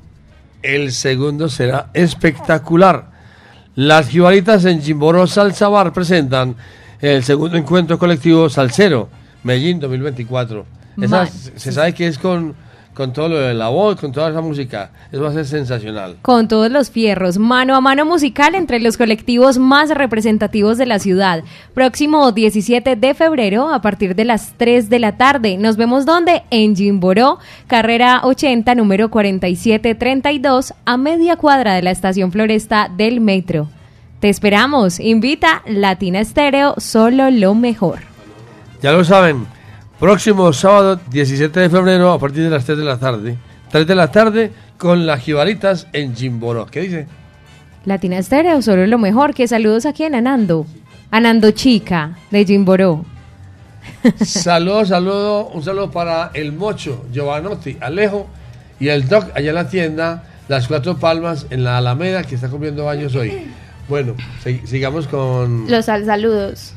[0.64, 3.12] el segundo será espectacular.
[3.76, 6.56] Las jibaritas en Jimboró Salsa Bar presentan
[7.02, 9.10] el segundo encuentro colectivo Salsero,
[9.44, 10.66] Medellín 2024.
[11.00, 12.56] Esa, se sabe que es con
[13.00, 14.92] con todo lo de la voz, con toda esa música.
[15.10, 16.18] Eso va a ser sensacional.
[16.22, 21.00] Con todos los fierros, mano a mano musical entre los colectivos más representativos de la
[21.00, 21.46] ciudad.
[21.74, 25.58] Próximo 17 de febrero a partir de las 3 de la tarde.
[25.58, 26.44] Nos vemos donde?
[26.52, 33.70] En Jimboró, carrera 80, número 4732, a media cuadra de la estación Floresta del Metro.
[34.20, 35.00] Te esperamos.
[35.00, 38.00] Invita Latina Estéreo, solo lo mejor.
[38.82, 39.48] Ya lo saben,
[40.00, 43.38] próximo sábado 17 de febrero a partir de las 3 de la tarde.
[43.72, 46.66] 3 de la tarde con las jibaritas en Jimboró.
[46.66, 47.08] ¿Qué dice?
[47.86, 49.34] Latina Estéreo, solo lo mejor.
[49.34, 50.66] Que saludos aquí en Anando.
[51.12, 53.06] Anando Chica, de Jimboró.
[54.24, 58.28] Saludos, saludo, un saludo para el Mocho, Giovanotti, Alejo
[58.80, 62.50] y el Doc allá en la tienda Las Cuatro Palmas en la Alameda que está
[62.50, 63.48] cumpliendo años hoy.
[63.88, 64.14] Bueno,
[64.44, 65.70] sig- sigamos con...
[65.70, 66.74] Los sal saludos.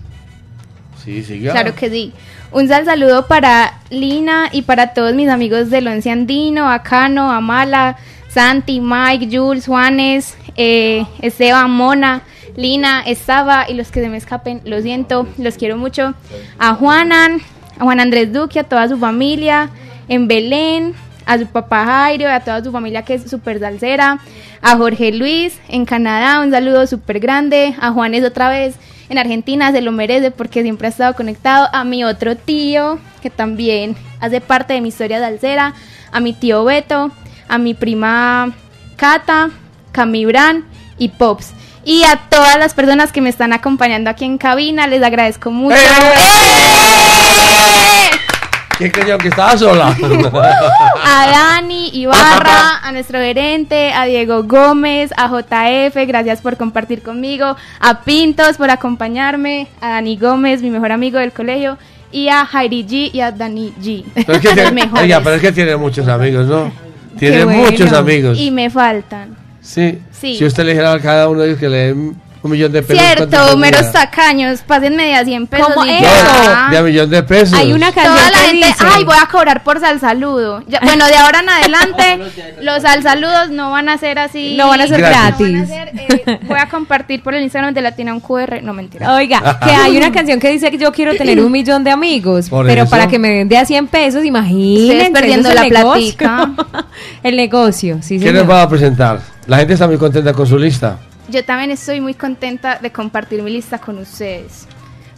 [1.05, 1.53] Sí, siga.
[1.53, 2.13] Claro que sí.
[2.53, 7.97] Un sal saludo para Lina y para todos mis amigos del Once Andino, Acano, Amala,
[8.29, 12.23] Santi, Mike, Jules, Juanes, eh, Esteban, Mona,
[12.57, 16.15] Lina, Estaba y los que se me escapen, lo siento, los quiero mucho.
[16.59, 17.41] A Juanan,
[17.79, 19.71] a Juan Andrés Duque, a toda su familia,
[20.09, 20.95] en Belén,
[21.27, 24.19] a su papá Jairo, a toda su familia que es súper salsera,
[24.61, 28.75] a Jorge Luis en Canadá, un saludo súper grande, a Juanes otra vez
[29.13, 33.29] en Argentina, se lo merece porque siempre ha estado conectado, a mi otro tío que
[33.29, 35.75] también hace parte de mi historia salsera,
[36.11, 37.13] a mi tío Beto,
[37.47, 38.53] a mi prima
[38.97, 39.51] Cata,
[39.93, 40.65] Camibran
[40.99, 41.53] y Pops.
[41.85, 45.77] Y a todas las personas que me están acompañando aquí en cabina, les agradezco mucho.
[48.83, 49.97] ¿Qué creyó que estaba sola?
[51.05, 57.57] a Dani Ibarra, a nuestro gerente, a Diego Gómez, a JF, gracias por compartir conmigo,
[57.79, 61.79] a Pintos por acompañarme, a Dani Gómez, mi mejor amigo del colegio,
[62.11, 64.05] y a Jairi G y a Dani G.
[64.15, 66.73] Pero es que tiene, oiga, pero es que tiene muchos amigos, ¿no?
[67.21, 67.71] Tiene bueno.
[67.71, 68.37] muchos amigos.
[68.37, 69.37] Y me faltan.
[69.61, 70.01] Sí.
[70.11, 70.35] Sí.
[70.37, 72.83] Si usted le dijera a cada uno de ellos que le den un millón de
[72.83, 73.03] pesos.
[73.17, 75.69] ¿cuánto Cierto, meros tacaños, pásenme de a 100 pesos.
[75.75, 76.01] ¿Cómo y es?
[76.03, 76.65] ya.
[76.67, 77.57] No, de a millón de pesos.
[77.59, 80.63] Hay una canción Toda la que gente, dice- ay, voy a cobrar por sal saludo.
[80.67, 84.57] Ya- bueno, de ahora en adelante, los sal saludos no van a ser así.
[84.57, 85.49] No van a ser Gratis.
[85.49, 85.53] gratis.
[85.53, 85.89] Van a ser,
[86.27, 88.61] eh, voy a compartir por el Instagram de Latina un QR.
[88.63, 89.15] No, mentira.
[89.15, 92.49] Oiga, que hay una canción que dice que yo quiero tener un millón de amigos,
[92.49, 92.91] Por pero eso.
[92.91, 95.11] para que me den de a 100 pesos, imagínense.
[95.13, 96.51] Perdiendo eso la platica.
[97.23, 98.47] el negocio, sí, ¿Quién señor.
[98.47, 99.21] nos va a presentar?
[99.47, 100.99] La gente está muy contenta con su lista.
[101.33, 104.67] Yo también estoy muy contenta de compartir mi lista con ustedes.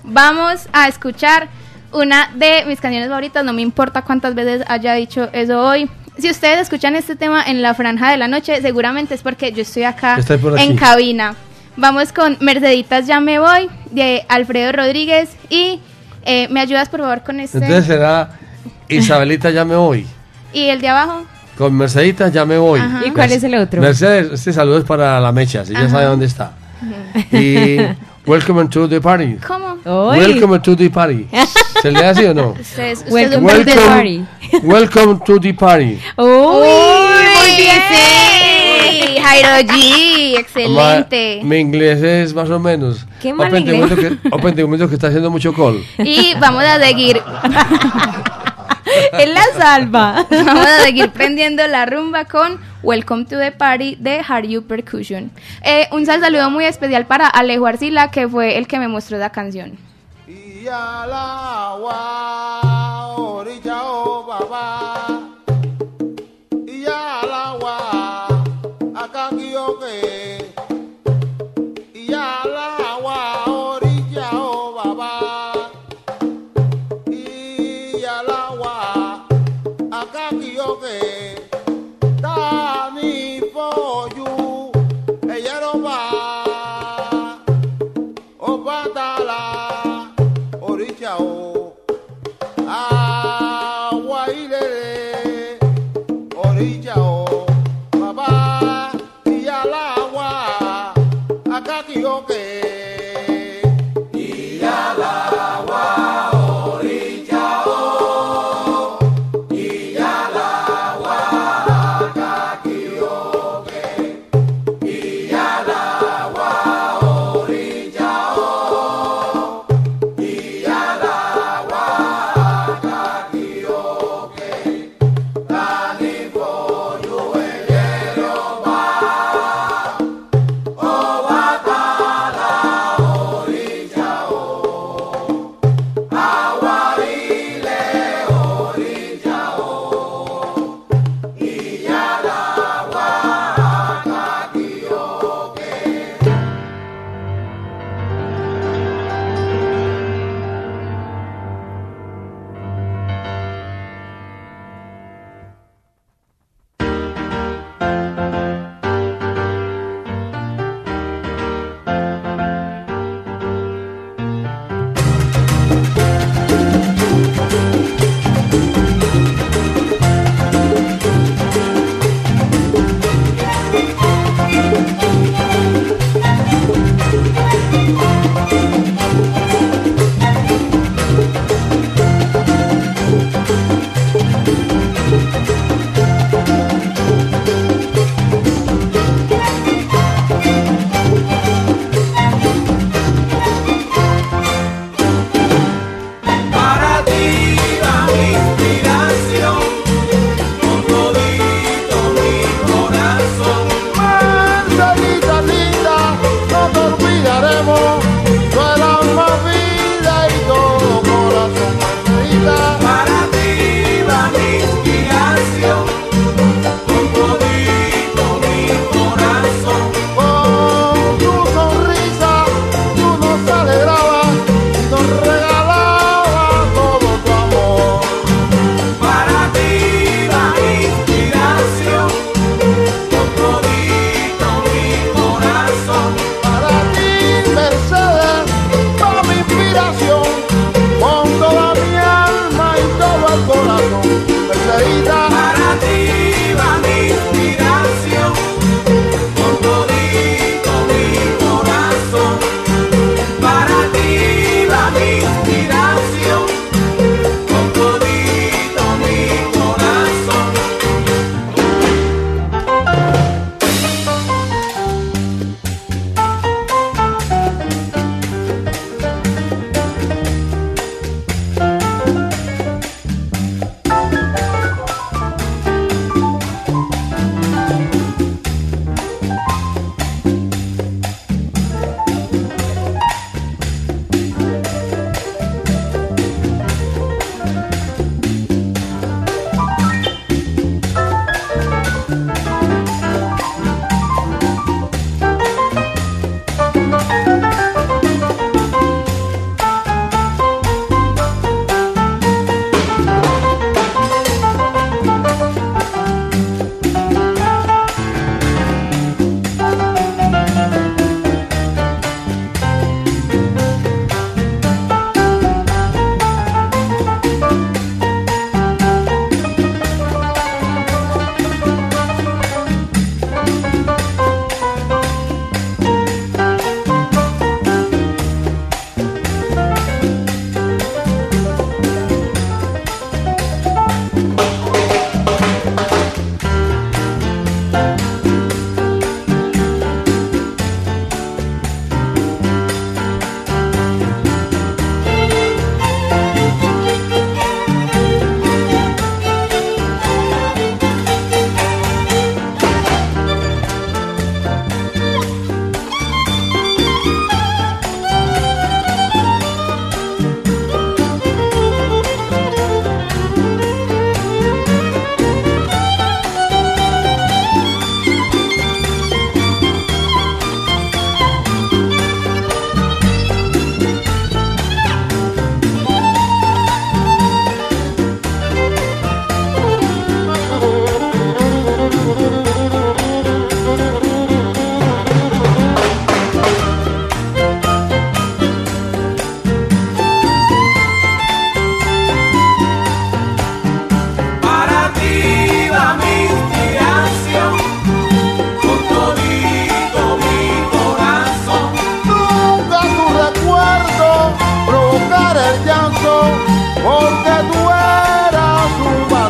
[0.05, 1.49] Vamos a escuchar
[1.93, 5.91] una de mis canciones favoritas, no me importa cuántas veces haya dicho eso hoy.
[6.16, 9.62] Si ustedes escuchan este tema en la franja de la noche, seguramente es porque yo
[9.62, 10.19] estoy acá
[10.57, 11.35] en cabina.
[11.77, 15.81] Vamos con Merceditas Ya Me Voy de Alfredo Rodríguez y
[16.24, 17.59] eh, me ayudas por favor con este.
[17.59, 18.39] Entonces será
[18.89, 20.07] Isabelita ya me voy.
[20.53, 21.24] y el de abajo.
[21.56, 22.81] Con Mercedita ya me voy.
[22.81, 23.02] Ajá.
[23.06, 23.81] ¿Y cuál es el otro?
[23.81, 26.52] Mercedes, este saludo es para la mecha, si ya sabe dónde está.
[27.32, 27.76] Y
[28.26, 29.36] Welcome to the party.
[29.47, 29.76] ¿Cómo?
[30.12, 31.28] Welcome to the party.
[31.82, 32.55] ¿Se le hace o no?
[32.59, 34.24] Ustedes, Welcome to the party.
[34.62, 35.98] Welcome to the party.
[36.16, 37.82] Uy, muy bien.
[37.90, 41.40] Sí, Jairo G, excelente.
[41.43, 43.06] Ma- mi inglés es más o menos.
[43.20, 43.98] Qué mal Open, te inglés.
[43.98, 45.85] que, open, te comento que está haciendo mucho call.
[45.98, 47.20] Y vamos a seguir,
[49.12, 50.26] Él la salva.
[50.30, 55.30] vamos a seguir prendiendo la rumba con Welcome to the Party de Are You Percussion.
[55.62, 59.18] Eh, un sal saludo muy especial para Alejo Arcila, que fue el que me mostró
[59.18, 59.78] la canción.
[60.26, 62.60] Y al agua,
[63.16, 64.26] orilla o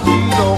[0.01, 0.57] camino,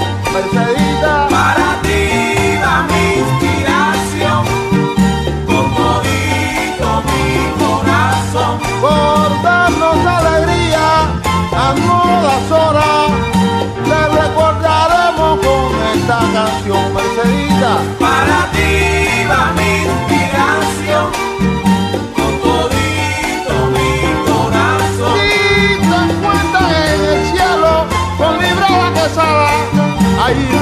[30.26, 30.55] Aí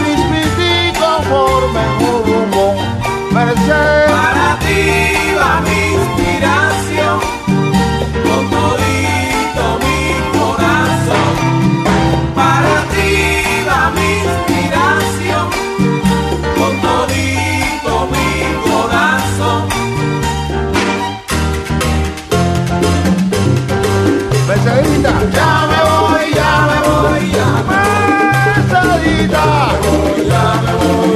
[29.14, 29.42] vida.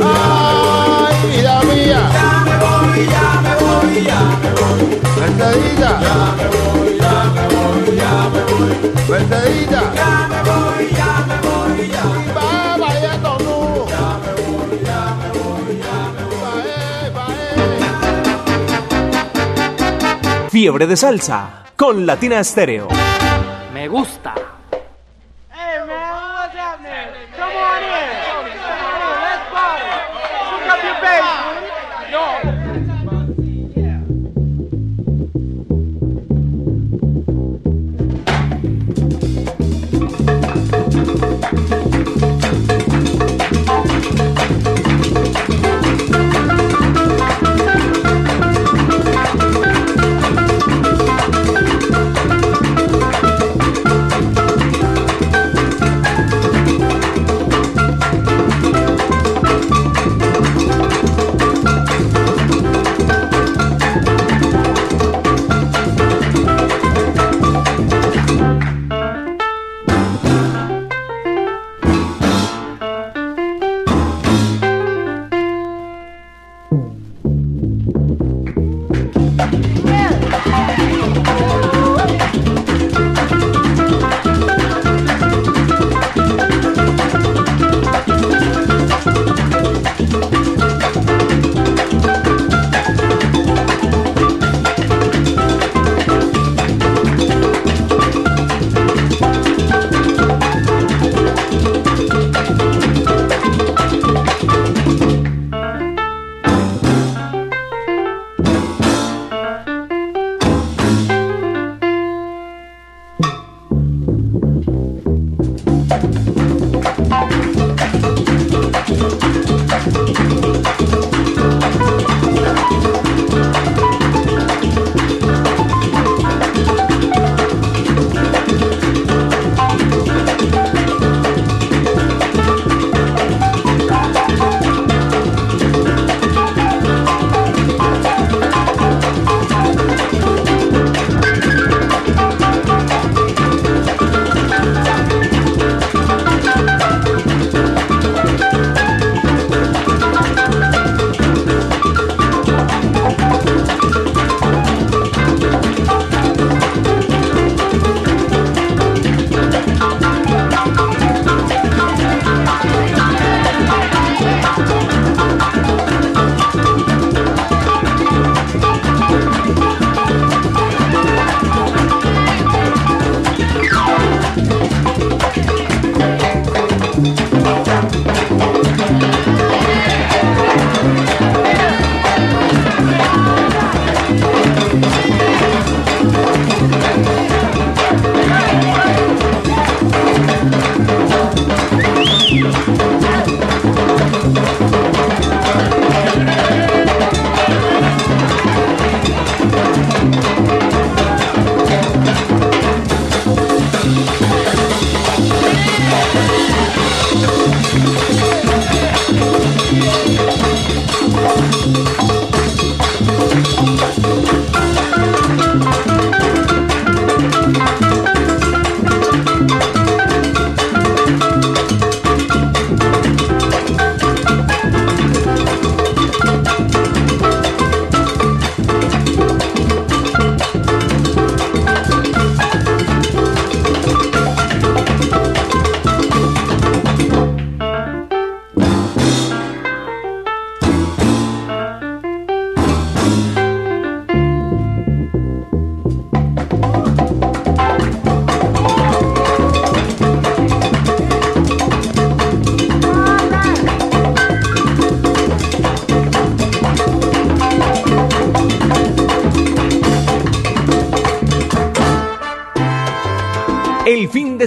[0.04, 2.02] Ay, vida mía.
[2.12, 4.82] Ya me voy, ya me voy, ya me voy.
[5.20, 5.90] Verdadita.
[6.06, 8.72] Ya me voy, ya me voy, ya me voy.
[9.08, 9.80] Verdadita.
[9.94, 12.24] Ya me voy, ya me eh, voy, ya me eh.
[12.24, 12.38] voy.
[20.50, 22.88] Fiebre de salsa con Latina Estéreo.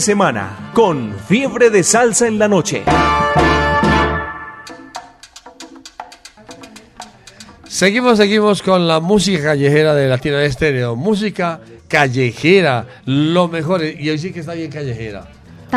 [0.02, 2.82] De semana con Fiebre de Salsa en la Noche.
[7.68, 10.96] Seguimos, seguimos con la música callejera de Latina Estéreo.
[10.96, 13.84] Música callejera, lo mejor.
[13.84, 15.28] Y hoy sí que está bien callejera.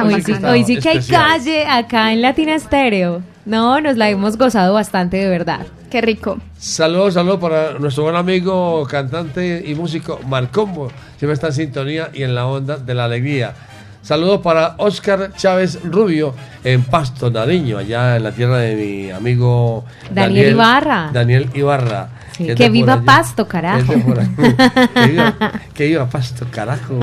[0.03, 3.23] Hoy sí, hoy sí que hay calle acá en Latina Estéreo.
[3.45, 5.67] No, nos la hemos gozado bastante de verdad.
[5.91, 6.39] Qué rico.
[6.59, 10.91] Saludos, saludos para nuestro buen amigo, cantante y músico Marcombo.
[11.19, 13.55] Siempre está en sintonía y en la onda de la alegría.
[14.05, 19.87] Saludos para Oscar Chávez Rubio en Pasto, Nariño, allá en la tierra de mi amigo
[20.11, 21.09] Daniel Ibarra.
[21.11, 22.09] Daniel Ibarra.
[22.37, 23.01] Sí, que viva.
[23.03, 23.95] Pasto, carajo.
[24.95, 25.35] Que, viva,
[25.73, 27.01] que viva Pasto, carajo.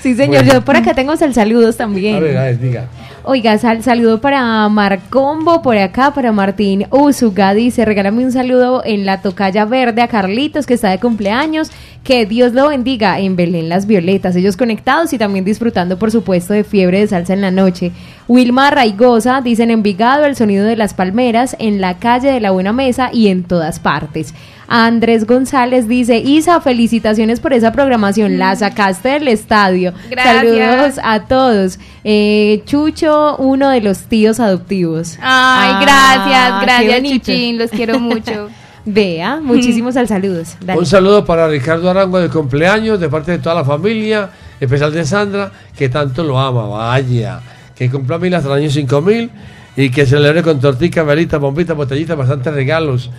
[0.00, 0.42] Sí, señor.
[0.42, 0.52] Bueno.
[0.54, 2.16] Yo por acá tengo sal saludos también.
[2.16, 2.88] A ver, a ver, diga.
[3.24, 9.06] Oiga, sal- saludo para Marcombo, por acá, para Martín Usuga, dice, regálame un saludo en
[9.06, 11.70] la tocaya verde a Carlitos, que está de cumpleaños,
[12.02, 16.52] que Dios lo bendiga en Belén Las Violetas, ellos conectados y también disfrutando, por supuesto,
[16.52, 17.92] de fiebre de salsa en la noche.
[18.26, 22.50] Wilma Raigosa, dice en Envigado, el sonido de las palmeras, en la calle de la
[22.50, 24.34] Buena Mesa y en todas partes.
[24.68, 29.92] Andrés González dice, Isa, felicitaciones por esa programación, la sacaste del estadio.
[30.10, 30.34] Gracias.
[30.44, 31.78] Saludos a todos.
[32.04, 35.18] Eh, Chucho, uno de los tíos adoptivos.
[35.20, 37.12] Ay, Ah, gracias, gracias.
[37.12, 38.48] Chuchín, los quiero mucho.
[38.84, 40.56] Vea, muchísimos al saludos.
[40.60, 40.78] Dale.
[40.78, 45.04] Un saludo para Ricardo Arango de cumpleaños, de parte de toda la familia, especial de
[45.04, 47.40] Sandra, que tanto lo ama, vaya.
[47.76, 49.30] Que cumpla mil hasta el año 5000
[49.76, 53.10] y que celebre con tortica, velita, bombita, botellita, bastantes regalos.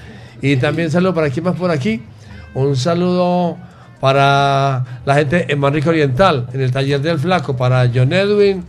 [0.44, 2.02] Y también saludo para quién más por aquí.
[2.54, 3.58] Un saludo
[4.02, 8.66] para la gente en Manrique Oriental, en el taller del Flaco, para John Edwin,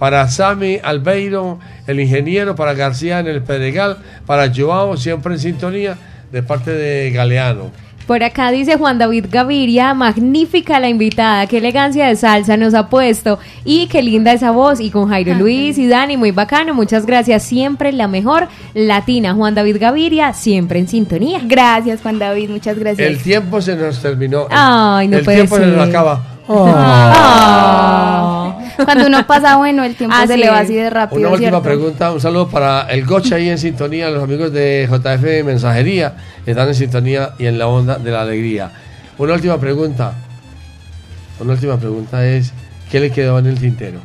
[0.00, 5.96] para Sammy Albeiro, el ingeniero, para García en el Pedregal, para Joao, siempre en sintonía,
[6.32, 7.70] de parte de Galeano.
[8.10, 12.88] Por acá dice Juan David Gaviria, magnífica la invitada, qué elegancia de salsa nos ha
[12.88, 14.80] puesto y qué linda esa voz.
[14.80, 17.44] Y con Jairo Luis y Dani, muy bacano, muchas gracias.
[17.44, 21.38] Siempre la mejor latina, Juan David Gaviria, siempre en sintonía.
[21.44, 23.08] Gracias, Juan David, muchas gracias.
[23.08, 24.40] El tiempo se nos terminó.
[24.46, 25.92] El- Ay, no el puede tiempo se nos ser.
[28.84, 31.20] Cuando uno pasa bueno, el tiempo Así se le va así de rápido.
[31.20, 31.62] Una última ¿cierto?
[31.62, 36.14] pregunta, un saludo para el Gocha ahí en sintonía, los amigos de JF Mensajería,
[36.46, 38.70] están en sintonía y en la onda de la alegría.
[39.18, 40.14] Una última pregunta,
[41.40, 42.52] una última pregunta es,
[42.90, 44.00] ¿qué le quedó en el tintero?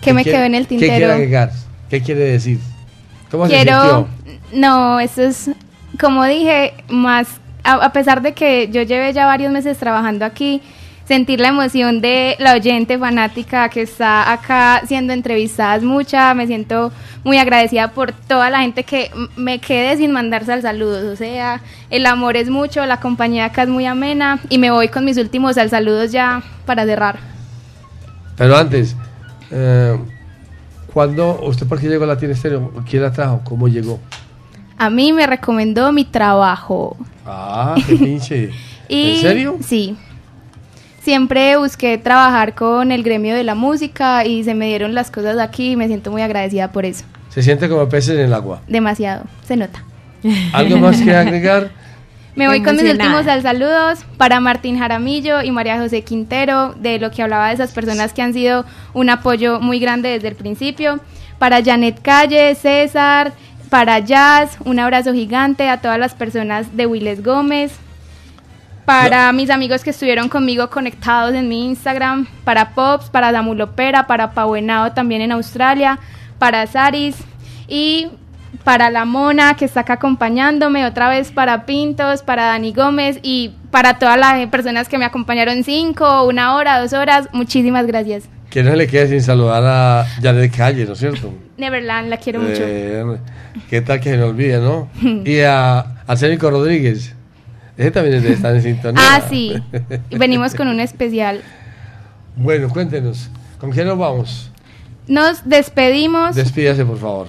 [0.00, 1.12] ¿Qué me quiere- quedó en el ¿Qué quiere tintero?
[1.12, 1.50] agregar?
[1.90, 2.58] ¿Qué quiere decir?
[3.30, 4.08] ¿Cómo se Quiero, sintió?
[4.58, 5.50] no, eso es,
[6.00, 7.28] como dije, más,
[7.62, 10.62] a, a pesar de que yo llevé ya varios meses trabajando aquí,
[11.06, 16.46] sentir la emoción de la oyente fanática que está acá siendo entrevistada es mucha, me
[16.46, 16.92] siento
[17.22, 21.62] muy agradecida por toda la gente que me quede sin mandarse al saludos, o sea,
[21.90, 25.16] el amor es mucho, la compañía acá es muy amena y me voy con mis
[25.16, 27.18] últimos al saludos ya para cerrar.
[28.36, 28.96] Pero antes,
[29.50, 29.96] eh,
[30.92, 32.72] ¿cuándo, usted por qué llegó a Latin Estéreo?
[32.88, 33.40] ¿Quién la trajo?
[33.44, 34.00] ¿Cómo llegó?
[34.76, 36.96] A mí me recomendó mi trabajo.
[37.24, 38.50] Ah, qué pinche.
[38.88, 39.56] ¿En serio?
[39.62, 39.96] Sí.
[41.06, 45.38] Siempre busqué trabajar con el gremio de la música y se me dieron las cosas
[45.38, 47.04] aquí y me siento muy agradecida por eso.
[47.28, 48.60] Se siente como peces en el agua.
[48.66, 49.84] Demasiado, se nota.
[50.52, 51.70] ¿Algo más que agregar?
[52.34, 56.98] Me voy con mis últimos al saludos para Martín Jaramillo y María José Quintero, de
[56.98, 60.34] lo que hablaba de esas personas que han sido un apoyo muy grande desde el
[60.34, 60.98] principio.
[61.38, 63.32] Para Janet Calle, César,
[63.70, 67.78] para Jazz, un abrazo gigante a todas las personas de Willes Gómez.
[68.86, 74.30] Para mis amigos que estuvieron conmigo conectados en mi Instagram, para Pops, para Damulopera, para
[74.30, 75.98] Pabuenao también en Australia,
[76.38, 77.16] para Saris
[77.66, 78.06] y
[78.62, 83.56] para La Mona que está acá acompañándome, otra vez para Pintos, para Dani Gómez y
[83.72, 87.28] para todas las personas que me acompañaron cinco, una hora, dos horas.
[87.32, 88.28] Muchísimas gracias.
[88.50, 91.34] Que no le quede sin saludar a Janet Calle, ¿no es cierto?
[91.56, 92.62] Neverland, la quiero mucho.
[92.62, 93.18] Eh,
[93.68, 94.88] ¿Qué tal que se me olvide, no?
[95.24, 97.15] Y a Arsénico Rodríguez.
[97.76, 99.02] Ese también está en sintonía.
[99.04, 99.54] Ah, sí.
[100.10, 101.42] Venimos con un especial.
[102.36, 103.28] Bueno, cuéntenos.
[103.58, 104.50] ¿Con quién nos vamos?
[105.06, 107.28] Nos despedimos Despídase, por favor.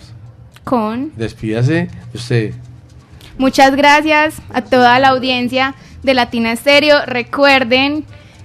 [0.64, 2.54] con Despídase usted.
[3.38, 7.06] Muchas gracias a toda la audiencia de Latina Estéreo.
[7.06, 8.04] Recuerden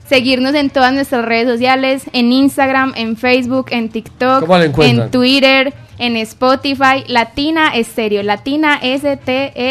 [0.08, 5.06] seguirnos en todas nuestras redes sociales, en Instagram, en Facebook, en TikTok, ¿Cómo la encuentran?
[5.06, 8.78] en Twitter, en Spotify, Latina Estéreo, Latina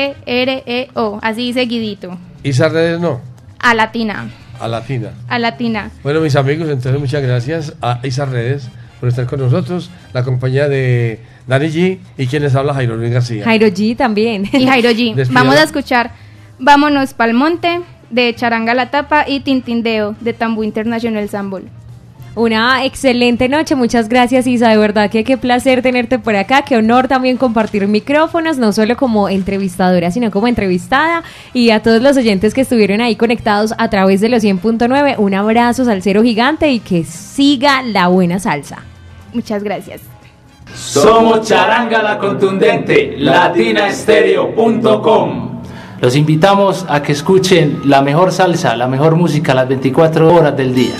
[0.02, 3.22] S-T-E-R-E-O, así seguidito, ¿Y esas redes no?
[3.60, 4.30] a Latina,
[4.60, 5.11] A Latina.
[5.27, 5.91] a Latina.
[6.03, 8.68] Bueno, mis amigos, entonces muchas gracias a esas redes
[8.99, 9.89] por estar con nosotros.
[10.14, 13.43] La compañía de Dani G y quienes habla Jairo Luis García.
[13.43, 14.48] Jairo G también.
[14.53, 15.27] Y Jairo G.
[15.31, 16.11] Vamos a escuchar
[16.60, 17.81] Vámonos pa'l monte
[18.11, 21.64] de Charanga la Tapa y Tintindeo de Tambo International Sambol.
[22.34, 26.78] Una excelente noche, muchas gracias Isa, de verdad que qué placer tenerte por acá, qué
[26.78, 32.16] honor también compartir micrófonos, no solo como entrevistadora, sino como entrevistada y a todos los
[32.16, 36.80] oyentes que estuvieron ahí conectados a través de los 100.9, un abrazo salsero gigante y
[36.80, 38.78] que siga la buena salsa.
[39.34, 39.99] Muchas gracias.
[40.74, 45.64] Somos Charanga la Contundente, latinaestereo.com.
[45.99, 50.74] Los invitamos a que escuchen la mejor salsa, la mejor música las 24 horas del
[50.74, 50.95] día.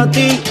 [0.00, 0.49] a ti.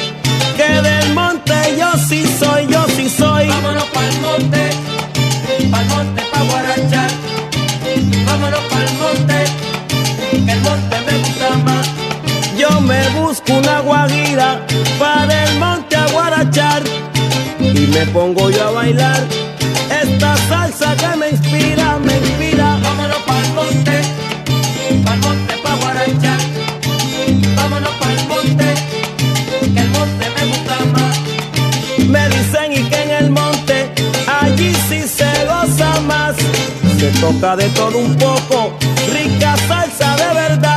[36.99, 38.77] Se toca de todo un poco,
[39.13, 40.68] rica salsa de verdad.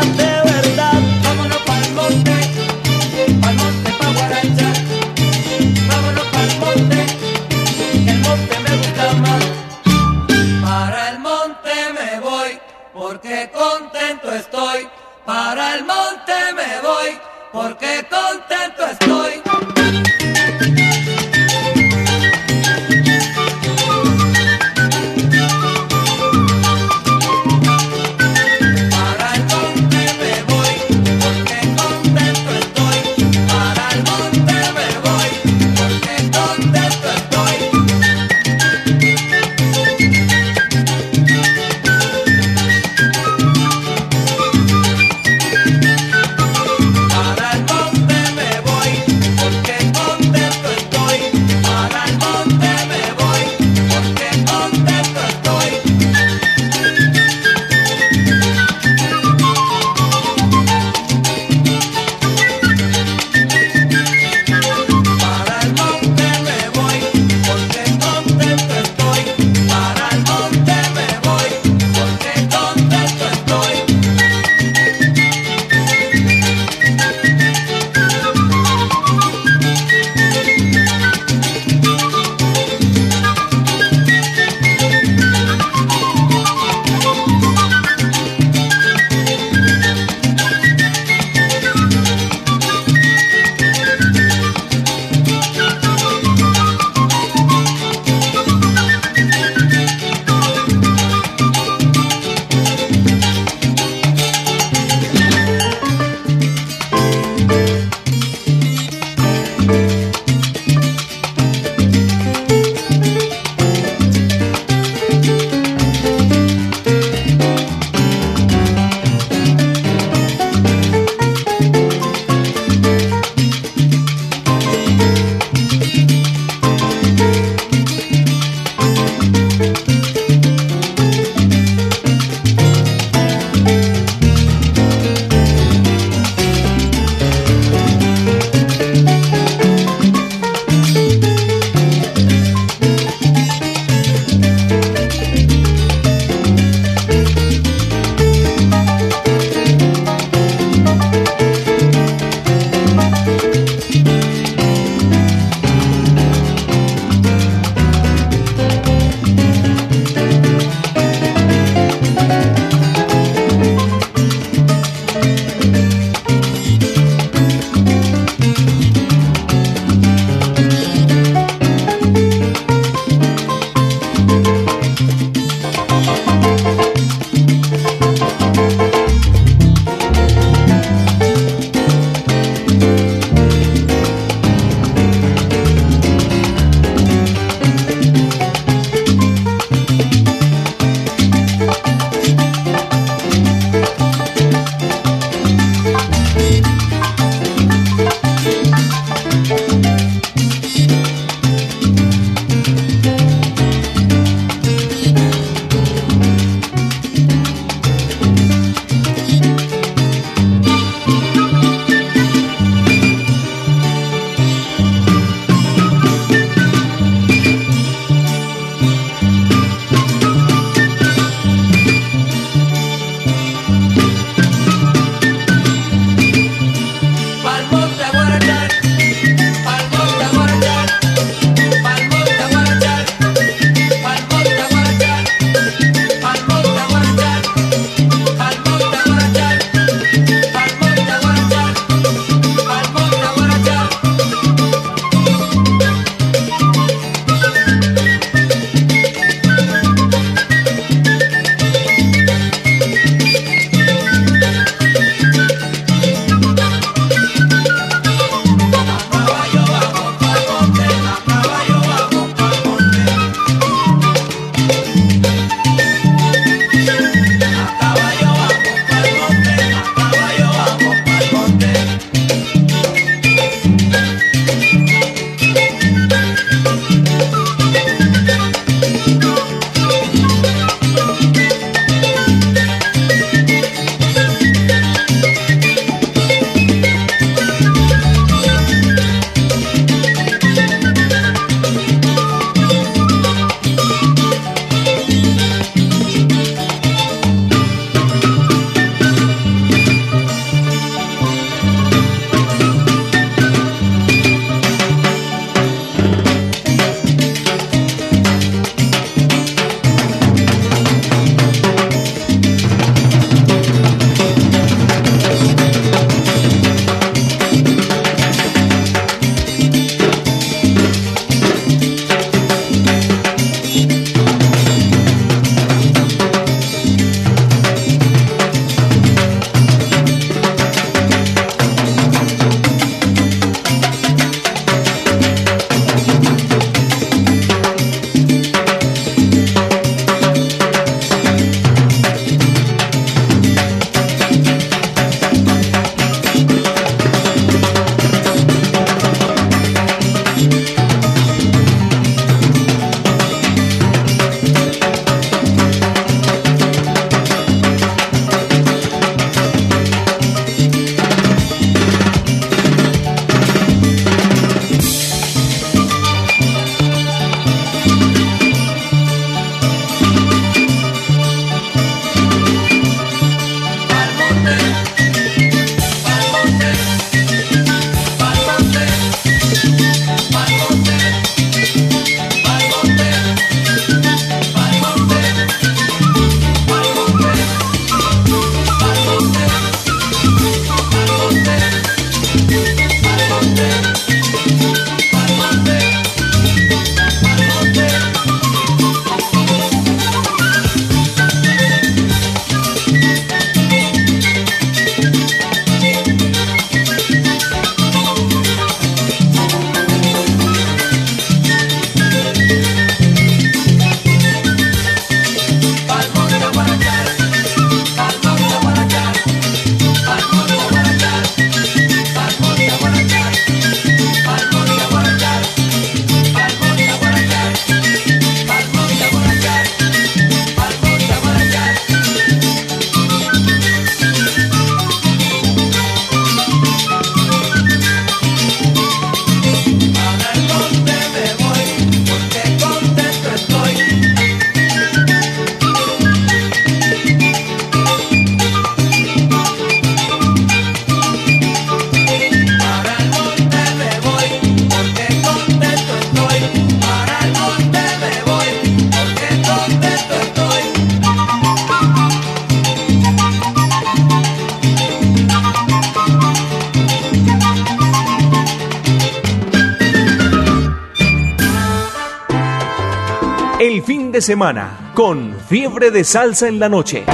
[474.23, 477.05] Semana con Fiebre de Salsa en la Noche.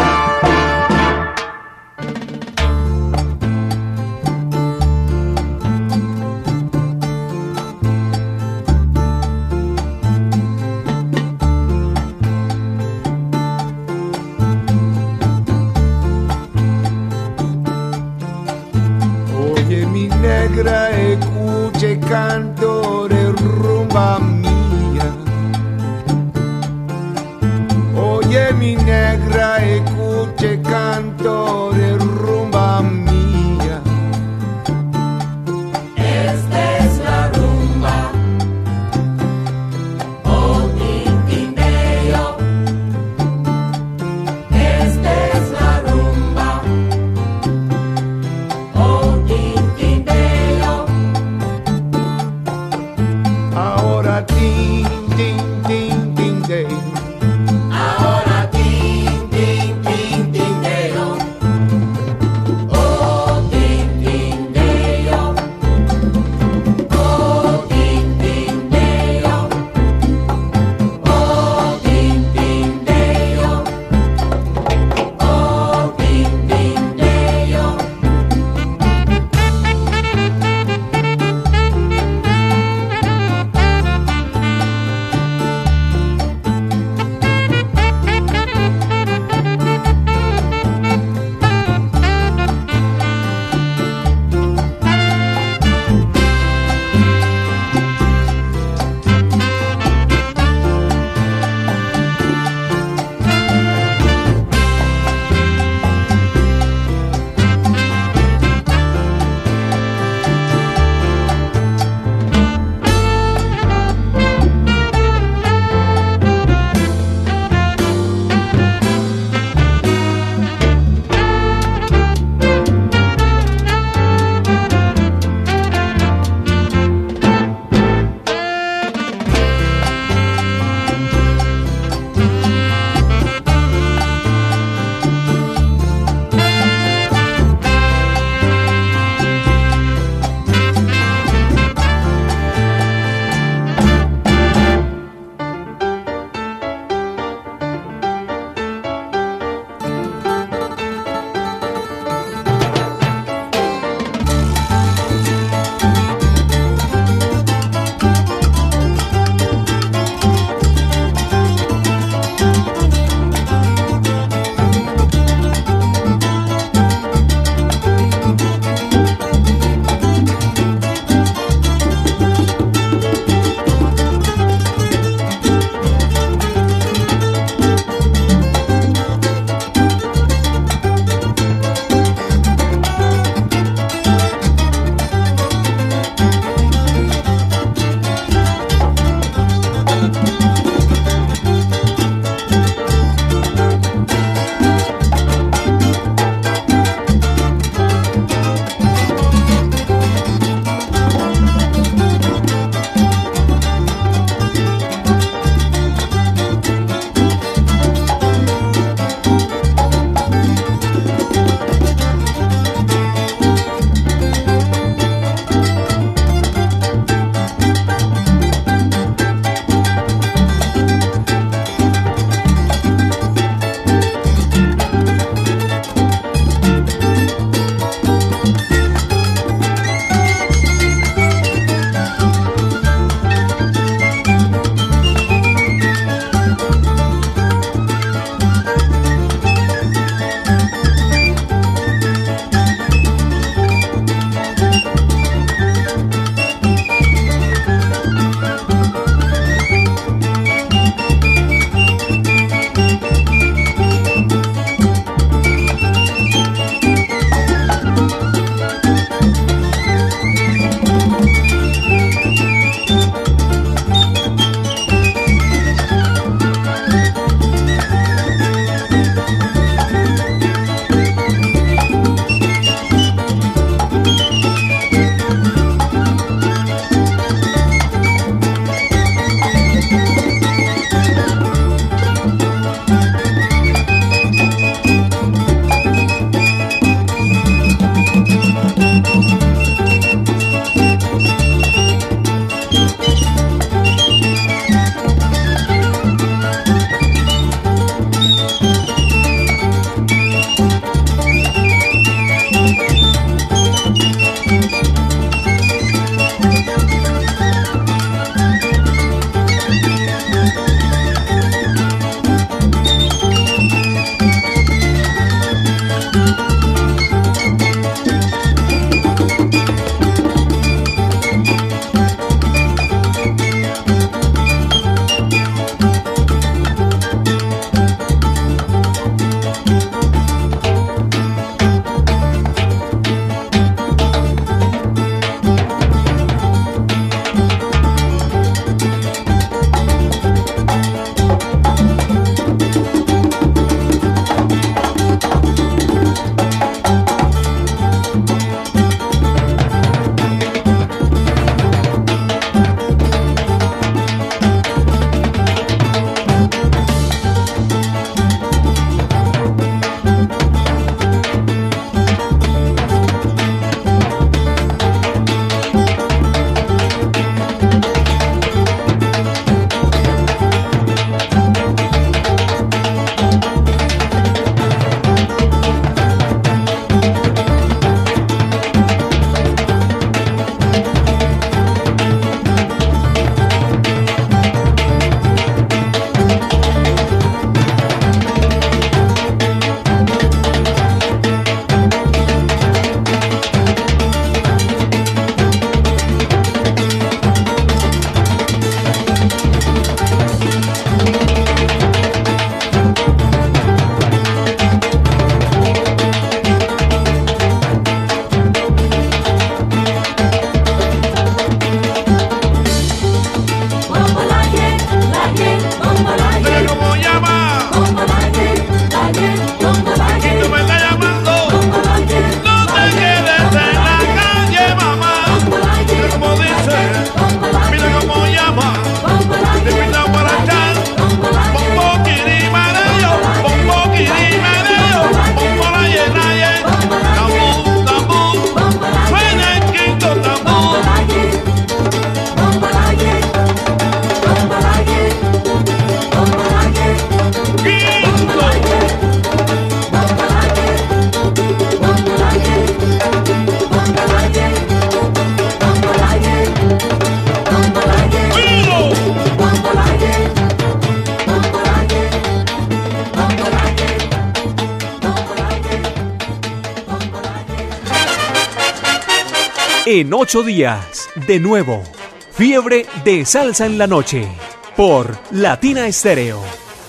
[470.20, 471.84] Ocho días, de nuevo,
[472.32, 474.28] fiebre de salsa en la noche.
[474.76, 476.42] Por Latina Estéreo.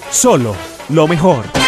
[0.09, 0.55] Solo
[0.89, 1.58] lo mejor.